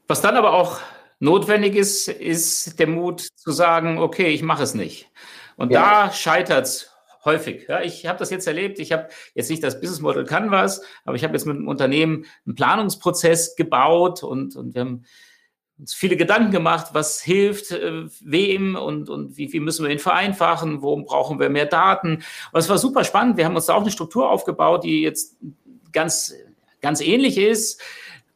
[0.08, 0.80] Was dann aber auch
[1.18, 5.10] notwendig ist, ist der Mut zu sagen, okay, ich mache es nicht.
[5.56, 6.06] Und ja.
[6.06, 6.90] da scheitert es
[7.24, 7.66] häufig.
[7.68, 8.78] Ja, ich habe das jetzt erlebt.
[8.78, 12.24] Ich habe jetzt nicht das Business Model Canvas, aber ich habe jetzt mit einem Unternehmen
[12.46, 15.04] einen Planungsprozess gebaut und, und wir haben
[15.78, 19.98] uns viele Gedanken gemacht, was hilft äh, wem und, und wie, wie müssen wir ihn
[19.98, 22.22] vereinfachen, wo brauchen wir mehr Daten.
[22.52, 23.36] Und es war super spannend.
[23.36, 25.36] Wir haben uns da auch eine Struktur aufgebaut, die jetzt
[25.92, 26.34] ganz
[26.80, 27.80] ganz ähnlich ist,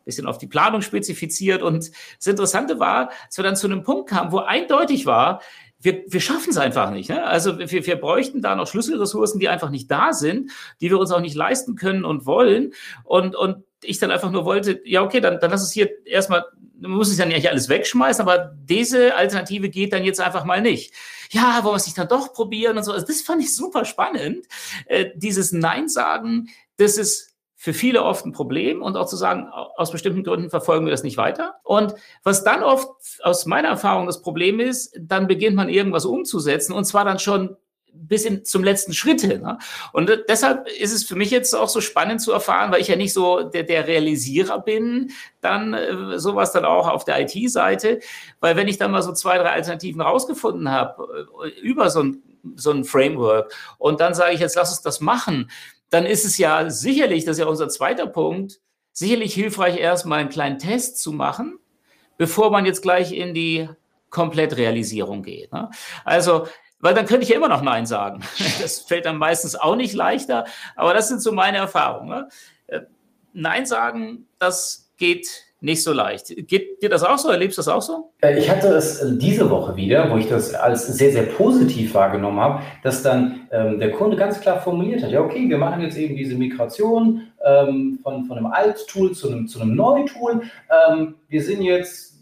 [0.04, 1.62] bisschen auf die Planung spezifiziert.
[1.62, 5.40] Und das Interessante war, dass wir dann zu einem Punkt kamen, wo eindeutig war,
[5.84, 7.10] wir, wir schaffen es einfach nicht.
[7.10, 7.24] Ne?
[7.24, 11.10] Also wir, wir bräuchten da noch Schlüsselressourcen, die einfach nicht da sind, die wir uns
[11.10, 12.72] auch nicht leisten können und wollen.
[13.02, 16.44] Und, und ich dann einfach nur wollte, ja, okay, dann, dann lass es hier erstmal,
[16.80, 20.62] man muss es ja nicht alles wegschmeißen, aber diese Alternative geht dann jetzt einfach mal
[20.62, 20.94] nicht.
[21.30, 22.92] Ja, wollen wir es nicht dann doch probieren und so.
[22.92, 24.46] Also das fand ich super spannend.
[24.86, 27.33] Äh, dieses Nein sagen, das ist
[27.64, 31.02] für viele oft ein Problem und auch zu sagen, aus bestimmten Gründen verfolgen wir das
[31.02, 31.54] nicht weiter.
[31.62, 32.90] Und was dann oft
[33.22, 37.56] aus meiner Erfahrung das Problem ist, dann beginnt man irgendwas umzusetzen und zwar dann schon
[37.94, 39.40] bis in, zum letzten Schritt hin.
[39.40, 39.56] Ne?
[39.94, 42.96] Und deshalb ist es für mich jetzt auch so spannend zu erfahren, weil ich ja
[42.96, 48.00] nicht so der, der Realisierer bin, dann äh, sowas dann auch auf der IT-Seite,
[48.40, 52.22] weil wenn ich dann mal so zwei, drei Alternativen rausgefunden habe äh, über so ein
[52.56, 55.50] so ein Framework und dann sage ich jetzt, lass uns das machen,
[55.94, 58.58] dann ist es ja sicherlich, das ist ja unser zweiter Punkt,
[58.90, 61.60] sicherlich hilfreich, erstmal einen kleinen Test zu machen,
[62.16, 63.68] bevor man jetzt gleich in die
[64.10, 65.52] Komplettrealisierung geht.
[65.52, 65.70] Ne?
[66.04, 66.48] Also,
[66.80, 68.24] weil dann könnte ich ja immer noch Nein sagen.
[68.60, 72.08] Das fällt dann meistens auch nicht leichter, aber das sind so meine Erfahrungen.
[72.08, 72.28] Ne?
[72.66, 72.80] Äh,
[73.32, 76.26] Nein sagen, das geht nicht so leicht.
[76.46, 77.30] Geht dir das auch so?
[77.30, 78.12] Erlebst du das auch so?
[78.20, 82.38] Äh, ich hatte es diese Woche wieder, wo ich das als sehr, sehr positiv wahrgenommen
[82.38, 85.96] habe, dass dann ähm, der Kunde ganz klar formuliert hat, ja, okay, wir machen jetzt
[85.96, 90.42] eben diese Migration ähm, von, von einem Alt-Tool zu einem, zu einem Neu-Tool.
[90.88, 92.14] Ähm, wir sind jetzt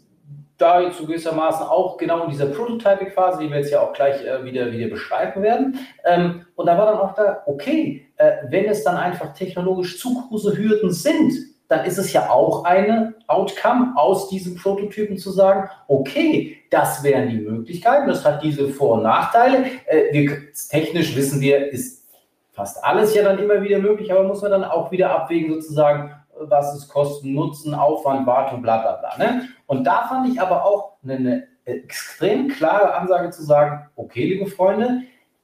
[0.57, 4.45] da jetzt gewissermaßen auch genau in dieser Prototyping-Phase, die wir jetzt ja auch gleich äh,
[4.45, 5.79] wieder, wieder beschreiben werden.
[6.05, 10.13] Ähm, und da war dann auch da, okay, äh, wenn es dann einfach technologisch zu
[10.13, 15.69] große Hürden sind, dann ist es ja auch eine Outcome aus diesen Prototypen zu sagen,
[15.87, 19.65] okay, das wären die Möglichkeiten, das hat diese Vor- und Nachteile.
[19.87, 22.07] Äh, wir, technisch wissen wir, ist
[22.51, 26.11] fast alles ja dann immer wieder möglich, aber muss man dann auch wieder abwägen, sozusagen,
[26.39, 29.17] was ist Kosten, Nutzen, Aufwand, Wartung, bla bla bla.
[29.17, 29.49] Ne?
[29.65, 34.45] Und da fand ich aber auch eine, eine extrem klare Ansage zu sagen, okay, liebe
[34.45, 35.01] Freunde,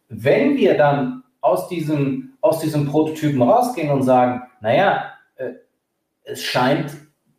[0.09, 5.05] wenn wir dann aus diesem, aus diesem Prototypen rausgehen und sagen, naja,
[6.31, 6.91] es scheint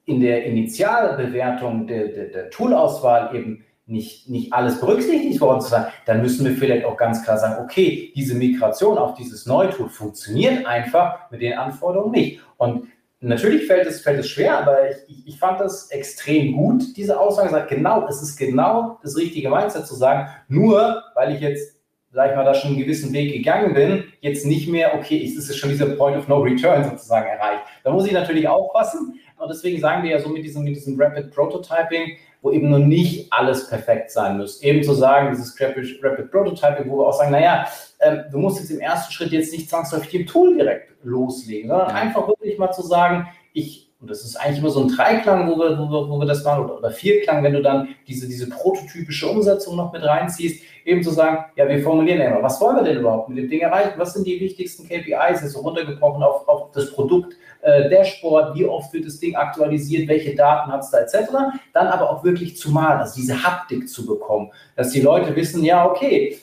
[0.05, 5.87] in der Initialbewertung der, der, der Toolauswahl eben nicht, nicht alles berücksichtigt worden zu sein,
[6.07, 10.65] dann müssen wir vielleicht auch ganz klar sagen, okay, diese Migration auf dieses Neutool funktioniert
[10.65, 12.41] einfach mit den Anforderungen nicht.
[12.57, 12.87] Und
[13.21, 17.51] natürlich fällt es, fällt es schwer, aber ich, ich fand das extrem gut, diese Aussage.
[17.51, 21.80] Sagt, genau, es ist genau das richtige Mindset zu sagen, nur weil ich jetzt
[22.13, 25.37] sag ich mal, da schon einen gewissen Weg gegangen bin, jetzt nicht mehr, okay, es
[25.37, 27.63] ist schon dieser Point of No Return sozusagen erreicht.
[27.85, 29.21] Da muss ich natürlich aufpassen.
[29.39, 32.79] Und deswegen sagen wir ja so mit diesem, mit diesem Rapid Prototyping, wo eben nur
[32.79, 34.63] nicht alles perfekt sein muss.
[34.63, 37.67] Eben zu sagen, dieses Rapid, Rapid Prototyping, wo wir auch sagen, naja,
[38.01, 41.91] ähm, du musst jetzt im ersten Schritt jetzt nicht zwangsläufig im Tool direkt loslegen, sondern
[41.91, 45.59] einfach wirklich mal zu sagen, ich und das ist eigentlich immer so ein Dreiklang, wo
[45.59, 48.49] wir, wo wir, wo wir das machen, oder, oder Vierklang, wenn du dann diese, diese
[48.49, 52.83] prototypische Umsetzung noch mit reinziehst, eben zu sagen, ja, wir formulieren immer, was wollen wir
[52.85, 53.93] denn überhaupt mit dem Ding erreichen?
[53.99, 55.43] Was sind die wichtigsten KPIs?
[55.43, 60.09] Ist so runtergebrochen auf, auf das Produkt, äh, Dashboard, wie oft wird das Ding aktualisiert,
[60.09, 61.31] welche Daten hat es da, etc.
[61.75, 65.63] Dann aber auch wirklich zu malen, also diese Haptik zu bekommen, dass die Leute wissen,
[65.63, 66.39] ja, okay,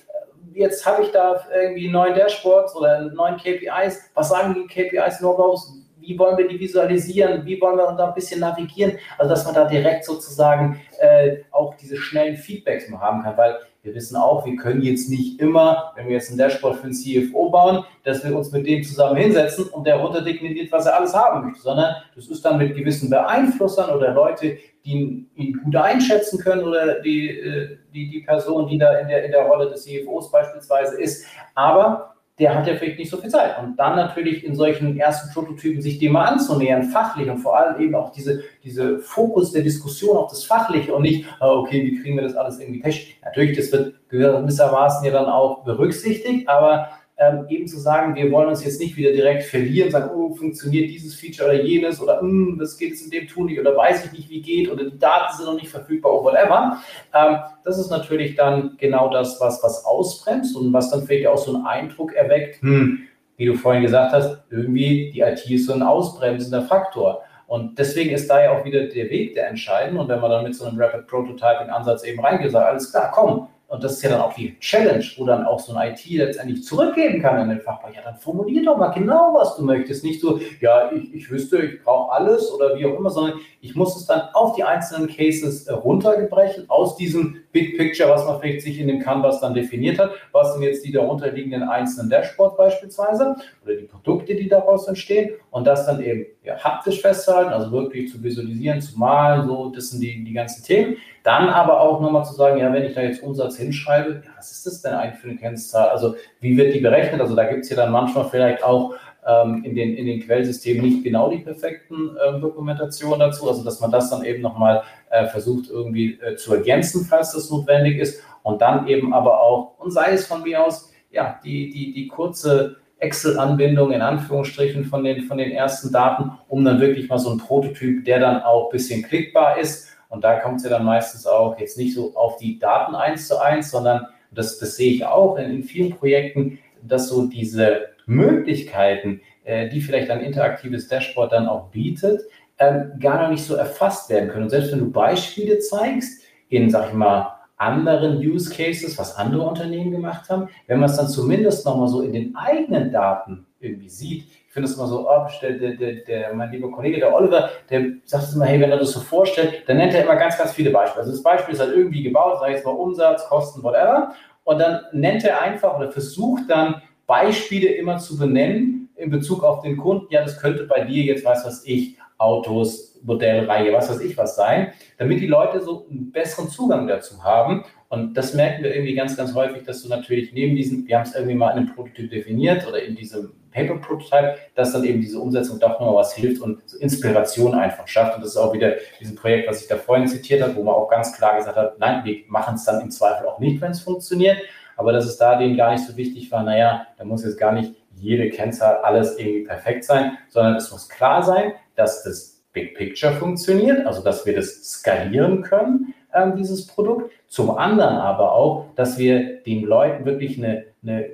[0.54, 4.12] jetzt habe ich da irgendwie neuen Dashboards oder neuen KPIs.
[4.14, 5.74] Was sagen die KPIs, No-Gos?
[6.08, 9.54] Wie wollen wir die visualisieren, wie wollen wir da ein bisschen navigieren, also dass man
[9.54, 14.46] da direkt sozusagen äh, auch diese schnellen Feedbacks mal haben kann, weil wir wissen auch,
[14.46, 18.24] wir können jetzt nicht immer, wenn wir jetzt ein Dashboard für den CFO bauen, dass
[18.24, 21.96] wir uns mit dem zusammen hinsetzen und der runterdekliniert, was er alles haben möchte, sondern
[22.16, 27.30] das ist dann mit gewissen Beeinflussern oder Leute, die ihn gut einschätzen können oder die,
[27.30, 31.26] äh, die, die Person, die da in der, in der Rolle des CFOs beispielsweise ist.
[31.56, 33.58] Aber der hat ja vielleicht nicht so viel Zeit.
[33.60, 37.82] Und dann natürlich in solchen ersten Prototypen sich dem mal anzunähern, fachlich und vor allem
[37.82, 42.02] eben auch diese, diese Fokus der Diskussion auf das Fachliche und nicht, ah, okay, wie
[42.02, 43.18] kriegen wir das alles irgendwie technisch.
[43.24, 48.50] Natürlich, das wird gewissermaßen ja dann auch berücksichtigt, aber ähm, eben zu sagen, wir wollen
[48.50, 52.58] uns jetzt nicht wieder direkt verlieren, sagen, oh, funktioniert dieses Feature oder jenes oder hm,
[52.60, 55.00] das geht jetzt in dem Tool nicht oder weiß ich nicht, wie geht oder die
[55.00, 56.78] Daten sind noch nicht verfügbar oder whatever.
[57.16, 61.38] Ähm, das ist natürlich dann genau das, was, was ausbremst und was dann vielleicht auch
[61.38, 63.00] so einen Eindruck erweckt, hm,
[63.38, 67.24] wie du vorhin gesagt hast, irgendwie die IT ist so ein ausbremsender Faktor.
[67.48, 69.98] Und deswegen ist da ja auch wieder der Weg der entscheidend.
[69.98, 73.12] Und wenn man dann mit so einem Rapid Prototyping Ansatz eben reingeht, sagt, alles klar,
[73.14, 76.06] komm, und das ist ja dann auch die Challenge, wo dann auch so ein IT
[76.10, 77.96] letztendlich zurückgeben kann an den Fachbereich.
[77.96, 80.06] Ja, dann formulier doch mal genau, was du möchtest.
[80.06, 83.76] Nicht so, ja, ich, ich wüsste, ich brauche alles oder wie auch immer, sondern ich
[83.76, 88.40] muss es dann auf die einzelnen Cases äh, runtergebrechen, aus diesem Big Picture, was man
[88.40, 90.12] vielleicht sich in dem Canvas dann definiert hat.
[90.32, 95.68] Was sind jetzt die darunterliegenden einzelnen Dashboards beispielsweise oder die Produkte, die daraus entstehen und
[95.68, 100.00] das dann eben ja, haptisch festhalten, also wirklich zu visualisieren, zu malen, so, das sind
[100.00, 100.96] die, die ganzen Themen.
[101.28, 104.50] Dann aber auch nochmal zu sagen, ja, wenn ich da jetzt Umsatz hinschreibe, ja, was
[104.54, 105.90] ist das denn eigentlich für eine Kennzahl?
[105.90, 107.20] Also wie wird die berechnet?
[107.20, 108.94] Also da gibt es ja dann manchmal vielleicht auch
[109.28, 113.82] ähm, in, den, in den Quellsystemen nicht genau die perfekten äh, Dokumentationen dazu, also dass
[113.82, 118.24] man das dann eben nochmal äh, versucht irgendwie äh, zu ergänzen, falls das notwendig ist.
[118.44, 122.08] Und dann eben aber auch, und sei es von mir aus, ja, die, die, die
[122.08, 127.32] kurze Excel-Anbindung in Anführungsstrichen von den, von den ersten Daten, um dann wirklich mal so
[127.32, 130.86] ein Prototyp, der dann auch ein bisschen klickbar ist, und da kommt es ja dann
[130.86, 134.94] meistens auch jetzt nicht so auf die Daten eins zu eins, sondern das, das sehe
[134.94, 140.88] ich auch in, in vielen Projekten, dass so diese Möglichkeiten, äh, die vielleicht ein interaktives
[140.88, 142.22] Dashboard dann auch bietet,
[142.60, 144.44] ähm, gar noch nicht so erfasst werden können.
[144.44, 149.42] Und selbst wenn du Beispiele zeigst in, sag ich mal, anderen Use Cases, was andere
[149.48, 153.90] Unternehmen gemacht haben, wenn man es dann zumindest nochmal so in den eigenen Daten irgendwie
[153.90, 157.92] sieht, finde es immer so, oh, der, der, der, mein lieber Kollege, der Oliver, der
[158.06, 160.52] sagt es immer, hey, wenn er das so vorstellt, dann nennt er immer ganz, ganz
[160.52, 161.02] viele Beispiele.
[161.02, 164.16] Also das Beispiel ist halt irgendwie gebaut, sage ich mal Umsatz, Kosten, whatever.
[164.46, 169.62] Und dann nennt er einfach oder versucht dann Beispiele immer zu benennen in Bezug auf
[169.62, 170.08] den Kunden.
[170.10, 174.36] Ja, das könnte bei dir jetzt, weiß was ich, Autos, Modellreihe, was weiß ich was
[174.36, 177.64] sein, damit die Leute so einen besseren Zugang dazu haben.
[177.90, 181.04] Und das merken wir irgendwie ganz, ganz häufig, dass du natürlich neben diesem, wir haben
[181.04, 185.02] es irgendwie mal in einem Prototyp definiert oder in diesem Paper Prototype, dass dann eben
[185.02, 188.16] diese Umsetzung doch nochmal was hilft und Inspiration einfach schafft.
[188.16, 190.76] Und das ist auch wieder dieses Projekt, was ich da vorhin zitiert habe, wo man
[190.76, 193.72] auch ganz klar gesagt hat, nein, wir machen es dann im Zweifel auch nicht, wenn
[193.72, 194.38] es funktioniert.
[194.76, 197.52] Aber dass es da denen gar nicht so wichtig war, naja, da muss jetzt gar
[197.52, 202.76] nicht jede Kennzahl alles irgendwie perfekt sein, sondern es muss klar sein, dass das Big
[202.76, 207.12] Picture funktioniert, also dass wir das skalieren können, ähm, dieses Produkt.
[207.28, 211.10] Zum anderen aber auch, dass wir den Leuten wirklich eine, eine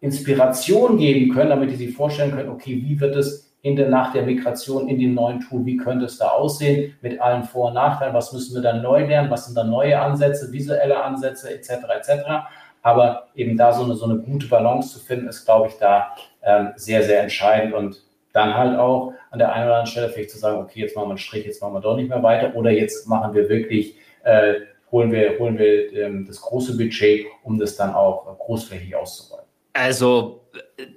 [0.00, 4.12] Inspiration geben können, damit die sich vorstellen können, okay, wie wird es in der, nach
[4.12, 7.74] der Migration in den neuen Tool, wie könnte es da aussehen mit allen Vor- und
[7.74, 11.70] Nachteilen, was müssen wir dann neu lernen, was sind da neue Ansätze, visuelle Ansätze etc.
[11.96, 12.10] etc.
[12.82, 16.16] Aber eben da so eine, so eine gute Balance zu finden, ist, glaube ich, da
[16.42, 20.30] ähm, sehr, sehr entscheidend und dann halt auch an der einen oder anderen Stelle vielleicht
[20.30, 22.54] zu sagen, okay, jetzt machen wir einen Strich, jetzt machen wir doch nicht mehr weiter
[22.54, 24.54] oder jetzt machen wir wirklich, äh,
[24.90, 29.46] holen wir, holen wir ähm, das große Budget, um das dann auch großflächig auszurollen.
[29.74, 30.42] Also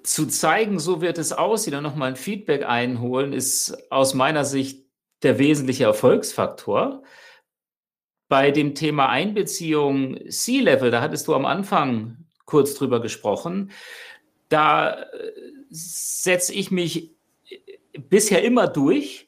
[0.03, 4.85] zu zeigen, so wird es aussehen und nochmal ein Feedback einholen, ist aus meiner Sicht
[5.23, 7.03] der wesentliche Erfolgsfaktor.
[8.27, 13.71] Bei dem Thema Einbeziehung C-Level, da hattest du am Anfang kurz drüber gesprochen,
[14.49, 15.31] da äh,
[15.69, 17.14] setze ich mich
[18.09, 19.27] bisher immer durch.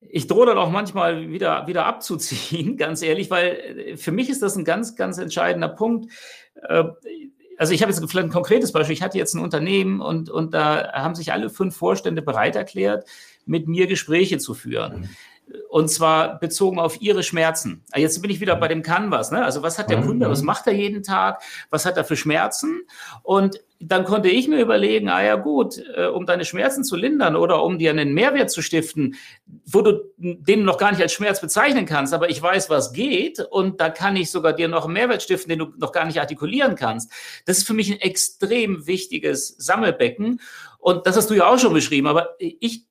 [0.00, 4.42] Ich drohe dann auch manchmal wieder, wieder abzuziehen, ganz ehrlich, weil äh, für mich ist
[4.42, 6.10] das ein ganz, ganz entscheidender Punkt.
[6.68, 6.84] Äh,
[7.58, 8.94] also ich habe jetzt vielleicht ein konkretes Beispiel.
[8.94, 13.06] Ich hatte jetzt ein Unternehmen und, und da haben sich alle fünf Vorstände bereit erklärt,
[13.46, 15.02] mit mir Gespräche zu führen.
[15.02, 15.08] Mhm.
[15.68, 17.84] Und zwar bezogen auf ihre Schmerzen.
[17.90, 19.30] Ah, jetzt bin ich wieder bei dem Canvas.
[19.30, 19.44] Ne?
[19.44, 20.06] Also was hat der mhm.
[20.06, 22.82] Kunde, was macht er jeden Tag, was hat er für Schmerzen?
[23.22, 27.34] Und dann konnte ich mir überlegen, ah ja gut, äh, um deine Schmerzen zu lindern
[27.34, 29.16] oder um dir einen Mehrwert zu stiften,
[29.66, 33.40] wo du den noch gar nicht als Schmerz bezeichnen kannst, aber ich weiß, was geht
[33.40, 36.20] und da kann ich sogar dir noch einen Mehrwert stiften, den du noch gar nicht
[36.20, 37.10] artikulieren kannst.
[37.44, 40.40] Das ist für mich ein extrem wichtiges Sammelbecken
[40.78, 42.86] und das hast du ja auch schon beschrieben, aber ich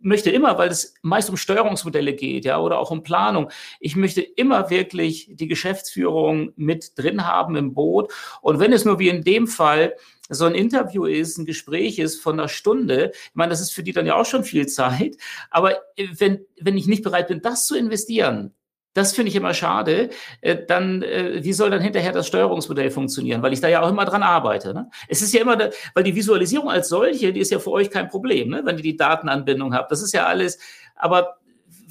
[0.00, 3.50] möchte immer, weil es meist um Steuerungsmodelle geht, ja, oder auch um Planung.
[3.80, 8.12] Ich möchte immer wirklich die Geschäftsführung mit drin haben im Boot.
[8.40, 9.94] Und wenn es nur wie in dem Fall
[10.28, 13.82] so ein Interview ist, ein Gespräch ist von einer Stunde, ich meine, das ist für
[13.82, 15.16] die dann ja auch schon viel Zeit.
[15.50, 15.82] Aber
[16.18, 18.54] wenn, wenn ich nicht bereit bin, das zu investieren,
[18.94, 20.10] das finde ich immer schade.
[20.40, 23.42] Äh, dann, äh, wie soll dann hinterher das Steuerungsmodell funktionieren?
[23.42, 24.72] Weil ich da ja auch immer dran arbeite.
[24.72, 24.88] Ne?
[25.08, 25.58] Es ist ja immer,
[25.94, 28.62] weil die Visualisierung als solche, die ist ja für euch kein Problem, ne?
[28.64, 29.90] wenn ihr die Datenanbindung habt.
[29.90, 30.58] Das ist ja alles.
[30.94, 31.38] Aber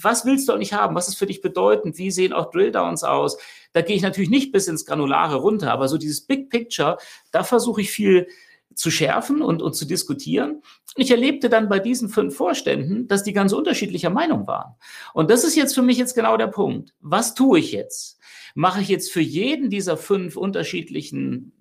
[0.01, 0.95] was willst du auch nicht haben?
[0.95, 1.97] Was ist für dich bedeutend?
[1.97, 3.37] Wie sehen auch Drilldowns aus?
[3.73, 6.97] Da gehe ich natürlich nicht bis ins Granulare runter, aber so dieses Big Picture,
[7.31, 8.27] da versuche ich viel
[8.75, 10.61] zu schärfen und, und zu diskutieren.
[10.95, 14.75] Ich erlebte dann bei diesen fünf Vorständen, dass die ganz unterschiedlicher Meinung waren.
[15.13, 16.93] Und das ist jetzt für mich jetzt genau der Punkt.
[16.99, 18.19] Was tue ich jetzt?
[18.55, 21.53] Mache ich jetzt für jeden dieser fünf unterschiedlichen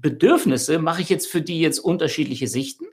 [0.00, 2.86] Bedürfnisse, mache ich jetzt für die jetzt unterschiedliche Sichten?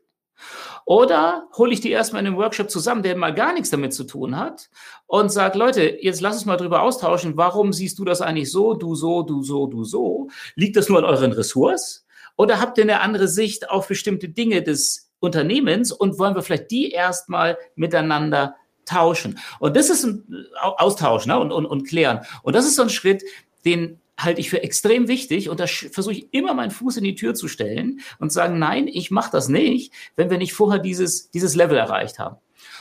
[0.85, 4.05] Oder hole ich die erstmal in einem Workshop zusammen, der mal gar nichts damit zu
[4.05, 4.69] tun hat
[5.05, 8.73] und sage, Leute, jetzt lass uns mal drüber austauschen, warum siehst du das eigentlich so,
[8.73, 10.29] du so, du so, du so?
[10.55, 12.06] Liegt das nur an euren Ressources?
[12.37, 16.71] Oder habt ihr eine andere Sicht auf bestimmte Dinge des Unternehmens und wollen wir vielleicht
[16.71, 19.39] die erstmal miteinander tauschen?
[19.59, 21.37] Und das ist ein Austausch ne?
[21.37, 22.21] und, und, und klären.
[22.43, 23.23] Und das ist so ein Schritt,
[23.65, 27.15] den halte ich für extrem wichtig und da versuche ich immer meinen Fuß in die
[27.15, 31.29] Tür zu stellen und sagen, nein, ich mache das nicht, wenn wir nicht vorher dieses,
[31.29, 32.37] dieses Level erreicht haben.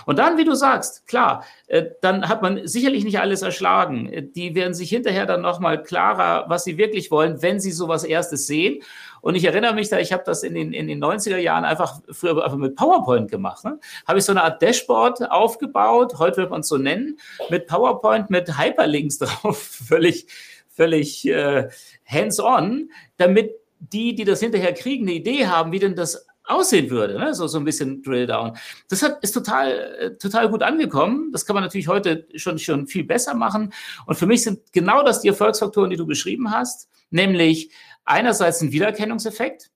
[0.06, 4.30] Und dann, wie du sagst, klar, äh, dann hat man sicherlich nicht alles erschlagen.
[4.34, 8.46] Die werden sich hinterher dann nochmal klarer, was sie wirklich wollen, wenn sie sowas erstes
[8.46, 8.82] sehen.
[9.20, 12.00] Und ich erinnere mich da, ich habe das in den, in den 90er Jahren einfach
[12.12, 13.64] früher einfach mit PowerPoint gemacht.
[13.64, 13.80] Ne?
[14.06, 17.18] Habe ich so eine Art Dashboard aufgebaut, heute wird man es so nennen,
[17.50, 20.28] mit PowerPoint mit Hyperlinks drauf, völlig,
[20.68, 21.68] völlig äh,
[22.06, 27.18] hands-on, damit die, die das hinterher kriegen, eine Idee haben, wie denn das aussehen würde,
[27.18, 27.34] ne?
[27.34, 28.56] so, so ein bisschen Drill Down.
[28.88, 31.32] Das hat, ist total, äh, total gut angekommen.
[31.32, 33.72] Das kann man natürlich heute schon, schon viel besser machen.
[34.06, 37.72] Und für mich sind genau das die Erfolgsfaktoren, die du beschrieben hast, nämlich
[38.04, 39.70] einerseits ein Wiedererkennungseffekt.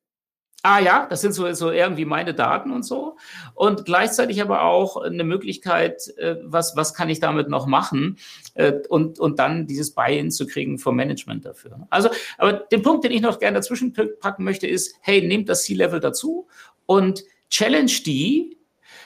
[0.62, 3.16] Ah ja, das sind so, so irgendwie meine Daten und so.
[3.54, 8.18] Und gleichzeitig aber auch eine Möglichkeit, äh, was, was kann ich damit noch machen
[8.54, 11.86] äh, und, und dann dieses Buy-in zu kriegen vom Management dafür.
[11.88, 15.62] Also, aber den Punkt, den ich noch gerne dazwischen packen möchte, ist, hey, nehmt das
[15.62, 16.46] C-Level dazu
[16.84, 18.58] und challenge die,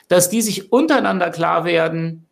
[0.08, 2.26] dass die sich untereinander klar werden,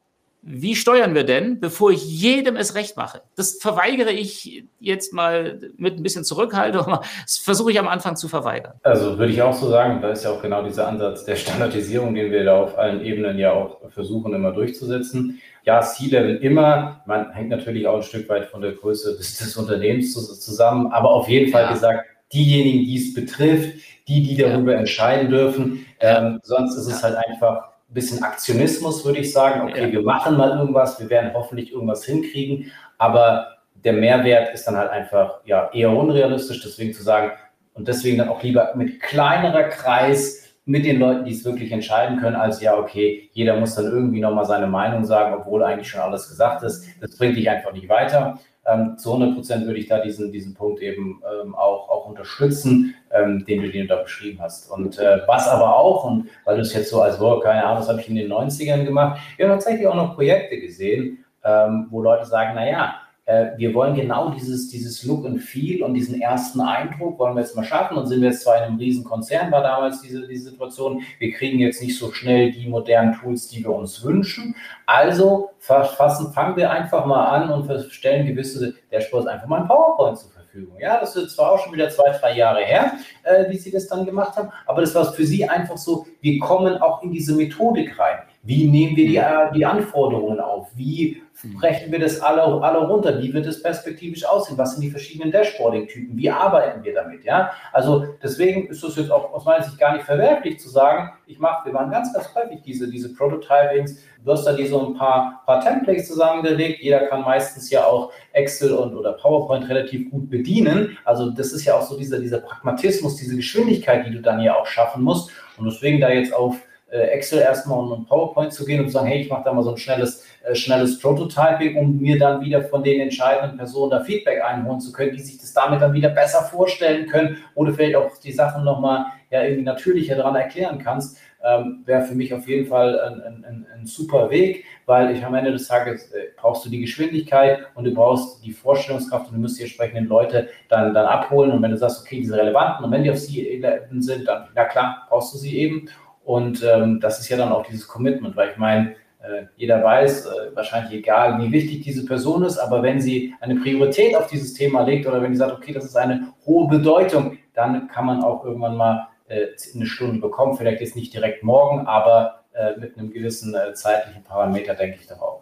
[0.44, 3.22] wie steuern wir denn, bevor ich jedem es recht mache?
[3.37, 6.98] Das verweigere ich jetzt mal mit ein bisschen Zurückhaltung.
[7.22, 8.74] Das versuche ich am Anfang zu verweigern.
[8.83, 12.14] Also würde ich auch so sagen, da ist ja auch genau dieser Ansatz der Standardisierung,
[12.14, 15.40] den wir da auf allen Ebenen ja auch versuchen immer durchzusetzen.
[15.64, 17.02] Ja, C-Level immer.
[17.07, 21.11] Man hängt natürlich auch ein Stück weit von der Größe des, des Unternehmens zusammen, aber
[21.11, 21.72] auf jeden Fall ja.
[21.72, 23.78] gesagt, diejenigen, die es betrifft,
[24.09, 24.78] die, die darüber ja.
[24.78, 25.87] entscheiden dürfen.
[26.00, 29.62] Ähm, sonst ist es halt einfach bisschen Aktionismus, würde ich sagen.
[29.62, 29.92] Okay, ja.
[29.92, 33.48] wir machen mal irgendwas, wir werden hoffentlich irgendwas hinkriegen, aber
[33.85, 37.33] der Mehrwert ist dann halt einfach ja eher unrealistisch, deswegen zu sagen
[37.74, 42.20] und deswegen dann auch lieber mit kleinerer Kreis mit den Leuten, die es wirklich entscheiden
[42.20, 46.00] können, als ja, okay, jeder muss dann irgendwie nochmal seine Meinung sagen, obwohl eigentlich schon
[46.00, 46.87] alles gesagt ist.
[47.00, 48.38] Das bringt dich einfach nicht weiter.
[48.64, 52.94] Ähm, zu 100 Prozent würde ich da diesen, diesen Punkt eben ähm, auch, auch unterstützen,
[53.11, 54.70] ähm, den, du, du da beschrieben hast.
[54.70, 57.79] Und äh, was aber auch, und weil du es jetzt so als, oh, keine Ahnung,
[57.79, 61.88] das habe ich in den 90ern gemacht, wir haben tatsächlich auch noch Projekte gesehen, ähm,
[61.90, 62.94] wo Leute sagen, naja,
[63.33, 67.40] äh, wir wollen genau dieses, dieses Look and Feel und diesen ersten Eindruck wollen wir
[67.40, 70.27] jetzt mal schaffen und sind wir jetzt zwar in einem riesen Konzern, war damals diese,
[70.29, 74.55] diese Situation, wir kriegen jetzt nicht so schnell die modernen Tools, die wir uns wünschen.
[74.85, 80.18] Also fassen, fangen wir einfach mal an und stellen gewisse Dashboards einfach mal in PowerPoint
[80.18, 80.79] zur Verfügung.
[80.79, 82.92] Ja, das ist zwar auch schon wieder zwei, drei Jahre her,
[83.23, 86.38] äh, wie Sie das dann gemacht haben, aber das war für Sie einfach so, wir
[86.38, 88.18] kommen auch in diese Methodik rein.
[88.44, 90.68] Wie nehmen wir die, äh, die Anforderungen auf?
[90.74, 91.22] Wie
[91.61, 93.22] brechen wir das alle, alle runter?
[93.22, 94.59] Wie wird es perspektivisch aussehen?
[94.59, 96.16] Was sind die verschiedenen Dashboarding-Typen?
[96.16, 97.24] Wie arbeiten wir damit?
[97.24, 101.12] Ja, also deswegen ist es jetzt auch aus meiner Sicht gar nicht verwerflich zu sagen,
[101.26, 104.02] ich mache, wir machen ganz, ganz häufig diese, diese Prototypings.
[104.24, 106.81] Du hast da die so ein paar, paar Templates zusammengelegt.
[106.83, 110.98] Jeder kann meistens ja auch Excel und oder PowerPoint relativ gut bedienen.
[111.05, 114.57] Also das ist ja auch so dieser, dieser Pragmatismus, diese Geschwindigkeit, die du dann ja
[114.57, 115.31] auch schaffen musst.
[115.57, 116.57] Und deswegen da jetzt auf
[116.98, 119.70] Excel erstmal und PowerPoint zu gehen und zu sagen, hey, ich mache da mal so
[119.70, 124.42] ein schnelles, äh, schnelles Prototyping, um mir dann wieder von den entscheidenden Personen da Feedback
[124.44, 128.11] einholen zu können, die sich das damit dann wieder besser vorstellen können oder vielleicht auch
[128.18, 132.66] die Sachen nochmal ja irgendwie natürlicher daran erklären kannst, ähm, wäre für mich auf jeden
[132.66, 136.71] Fall ein, ein, ein, super Weg, weil ich am Ende des Tages äh, brauchst du
[136.71, 141.06] die Geschwindigkeit und du brauchst die Vorstellungskraft und du musst die entsprechenden Leute dann, dann
[141.06, 141.50] abholen.
[141.50, 143.60] Und wenn du sagst, okay, diese relevanten und wenn die auf sie
[143.98, 145.88] sind, dann, na klar, brauchst du sie eben
[146.25, 150.27] Und ähm, das ist ja dann auch dieses Commitment, weil ich meine, äh, jeder weiß,
[150.27, 154.54] äh, wahrscheinlich egal, wie wichtig diese Person ist, aber wenn sie eine Priorität auf dieses
[154.54, 158.23] Thema legt oder wenn sie sagt, okay, das ist eine hohe Bedeutung, dann kann man
[158.23, 160.56] auch irgendwann mal äh, eine Stunde bekommen.
[160.56, 165.12] Vielleicht jetzt nicht direkt morgen, aber äh, mit einem gewissen äh, zeitlichen Parameter denke ich
[165.12, 165.42] auch.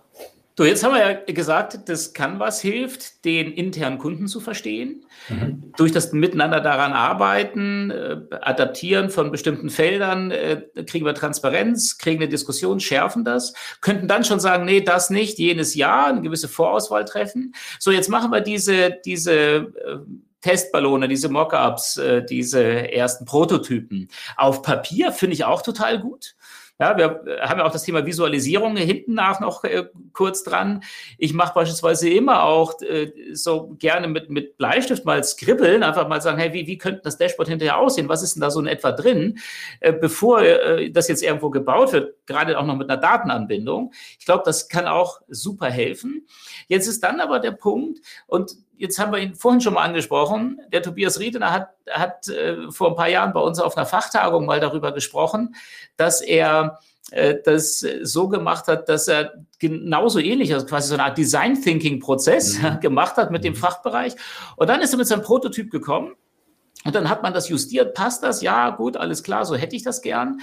[0.58, 5.06] So, jetzt haben wir ja gesagt, dass Canvas hilft, den internen Kunden zu verstehen.
[5.28, 5.72] Mhm.
[5.76, 12.20] Durch das Miteinander daran arbeiten, äh, adaptieren von bestimmten Feldern, äh, kriegen wir Transparenz, kriegen
[12.20, 16.48] eine Diskussion, schärfen das, könnten dann schon sagen, nee, das nicht, jenes Jahr, eine gewisse
[16.48, 17.54] Vorauswahl treffen.
[17.78, 19.98] So, jetzt machen wir diese, diese äh,
[20.40, 24.08] Testballone, diese Mockups, äh, diese ersten Prototypen.
[24.36, 26.34] Auf Papier finde ich auch total gut.
[26.80, 30.82] Ja, wir haben ja auch das Thema Visualisierung hinten nach noch äh, kurz dran.
[31.18, 36.22] Ich mache beispielsweise immer auch äh, so gerne mit, mit Bleistift mal skribbeln, einfach mal
[36.22, 38.08] sagen, hey, wie, wie könnte das Dashboard hinterher aussehen?
[38.08, 39.38] Was ist denn da so in etwa drin?
[39.80, 43.92] Äh, bevor äh, das jetzt irgendwo gebaut wird, gerade auch noch mit einer Datenanbindung.
[44.18, 46.26] Ich glaube, das kann auch super helfen.
[46.68, 50.60] Jetzt ist dann aber der Punkt, und jetzt haben wir ihn vorhin schon mal angesprochen.
[50.72, 54.46] Der Tobias Riedener hat, hat äh, vor ein paar Jahren bei uns auf einer Fachtagung
[54.46, 55.56] mal darüber gesprochen,
[55.96, 56.78] dass er
[57.10, 61.60] äh, das so gemacht hat, dass er genauso ähnlich, also quasi so eine Art Design
[61.60, 62.78] Thinking Prozess mhm.
[62.80, 63.58] gemacht hat mit dem mhm.
[63.58, 64.14] Fachbereich.
[64.56, 66.14] Und dann ist er mit seinem Prototyp gekommen.
[66.84, 68.40] Und dann hat man das justiert, passt das?
[68.40, 70.40] Ja, gut, alles klar, so hätte ich das gern.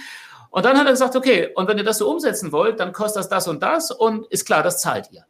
[0.50, 3.20] Und dann hat er gesagt, okay, und wenn ihr das so umsetzen wollt, dann kostet
[3.20, 5.24] das das und das und ist klar, das zahlt ihr.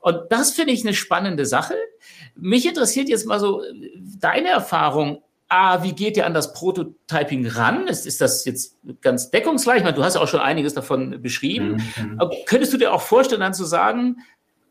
[0.00, 1.74] Und das finde ich eine spannende Sache.
[2.36, 3.62] Mich interessiert jetzt mal so
[4.20, 5.22] deine Erfahrung.
[5.48, 7.86] Ah, wie geht ihr an das Prototyping ran?
[7.88, 9.78] Ist, ist das jetzt ganz deckungsgleich?
[9.78, 11.82] Ich meine, du hast ja auch schon einiges davon beschrieben.
[11.96, 12.20] Mhm.
[12.46, 14.18] Könntest du dir auch vorstellen, dann zu sagen,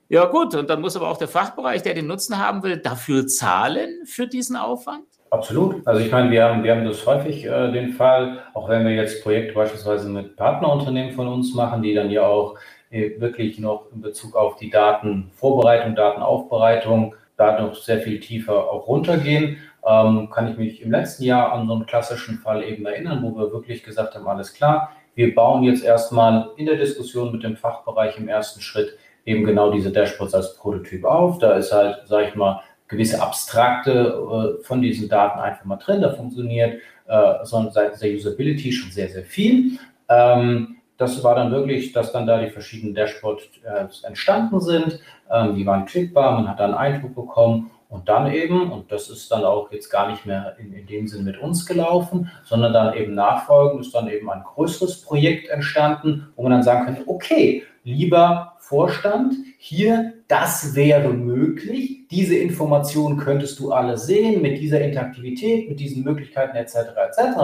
[0.08, 3.26] ja gut, und dann muss aber auch der Fachbereich, der den Nutzen haben will, dafür
[3.28, 5.08] zahlen für diesen Aufwand?
[5.30, 5.86] Absolut.
[5.86, 8.94] Also ich meine, wir haben, wir haben das häufig äh, den Fall, auch wenn wir
[8.94, 12.56] jetzt Projekte beispielsweise mit Partnerunternehmen von uns machen, die dann ja auch
[12.90, 18.88] äh, wirklich noch in Bezug auf die Datenvorbereitung, Datenaufbereitung da noch sehr viel tiefer auch
[18.88, 19.58] runtergehen.
[19.86, 23.36] Ähm, kann ich mich im letzten Jahr an so einen klassischen Fall eben erinnern, wo
[23.38, 27.56] wir wirklich gesagt haben, alles klar, wir bauen jetzt erstmal in der Diskussion mit dem
[27.56, 31.40] Fachbereich im ersten Schritt eben genau diese Dashboards als Prototyp auf.
[31.40, 36.02] Da ist halt, sage ich mal, gewisse Abstrakte äh, von diesen Daten einfach mal drin.
[36.02, 39.78] Da funktioniert äh, sondern seitens der Usability schon sehr, sehr viel.
[40.10, 45.00] Ähm, das war dann wirklich, dass dann da die verschiedenen Dashboards äh, entstanden sind.
[45.30, 49.10] Ähm, die waren klickbar, man hat dann einen Eindruck bekommen und dann eben, und das
[49.10, 52.74] ist dann auch jetzt gar nicht mehr in, in dem Sinn mit uns gelaufen, sondern
[52.74, 57.04] dann eben nachfolgend ist dann eben ein größeres Projekt entstanden, wo man dann sagen könnte,
[57.08, 64.82] okay, lieber Vorstand, hier, das wäre möglich, diese Informationen könntest du alle sehen mit dieser
[64.82, 66.76] Interaktivität, mit diesen Möglichkeiten etc.
[67.10, 67.38] etc.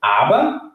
[0.00, 0.68] Aber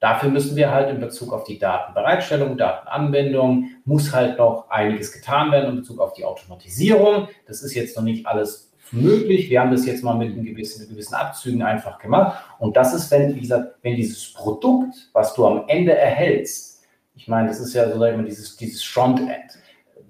[0.00, 5.52] Dafür müssen wir halt in Bezug auf die Datenbereitstellung, Datenanwendung, muss halt noch einiges getan
[5.52, 7.28] werden in Bezug auf die Automatisierung.
[7.46, 9.50] Das ist jetzt noch nicht alles möglich.
[9.50, 12.42] Wir haben das jetzt mal mit gewissen, gewissen Abzügen einfach gemacht.
[12.58, 16.69] Und das ist, wenn, dieser, wenn dieses Produkt, was du am Ende erhältst,
[17.20, 19.58] ich meine, das ist ja so immer dieses, dieses Frontend,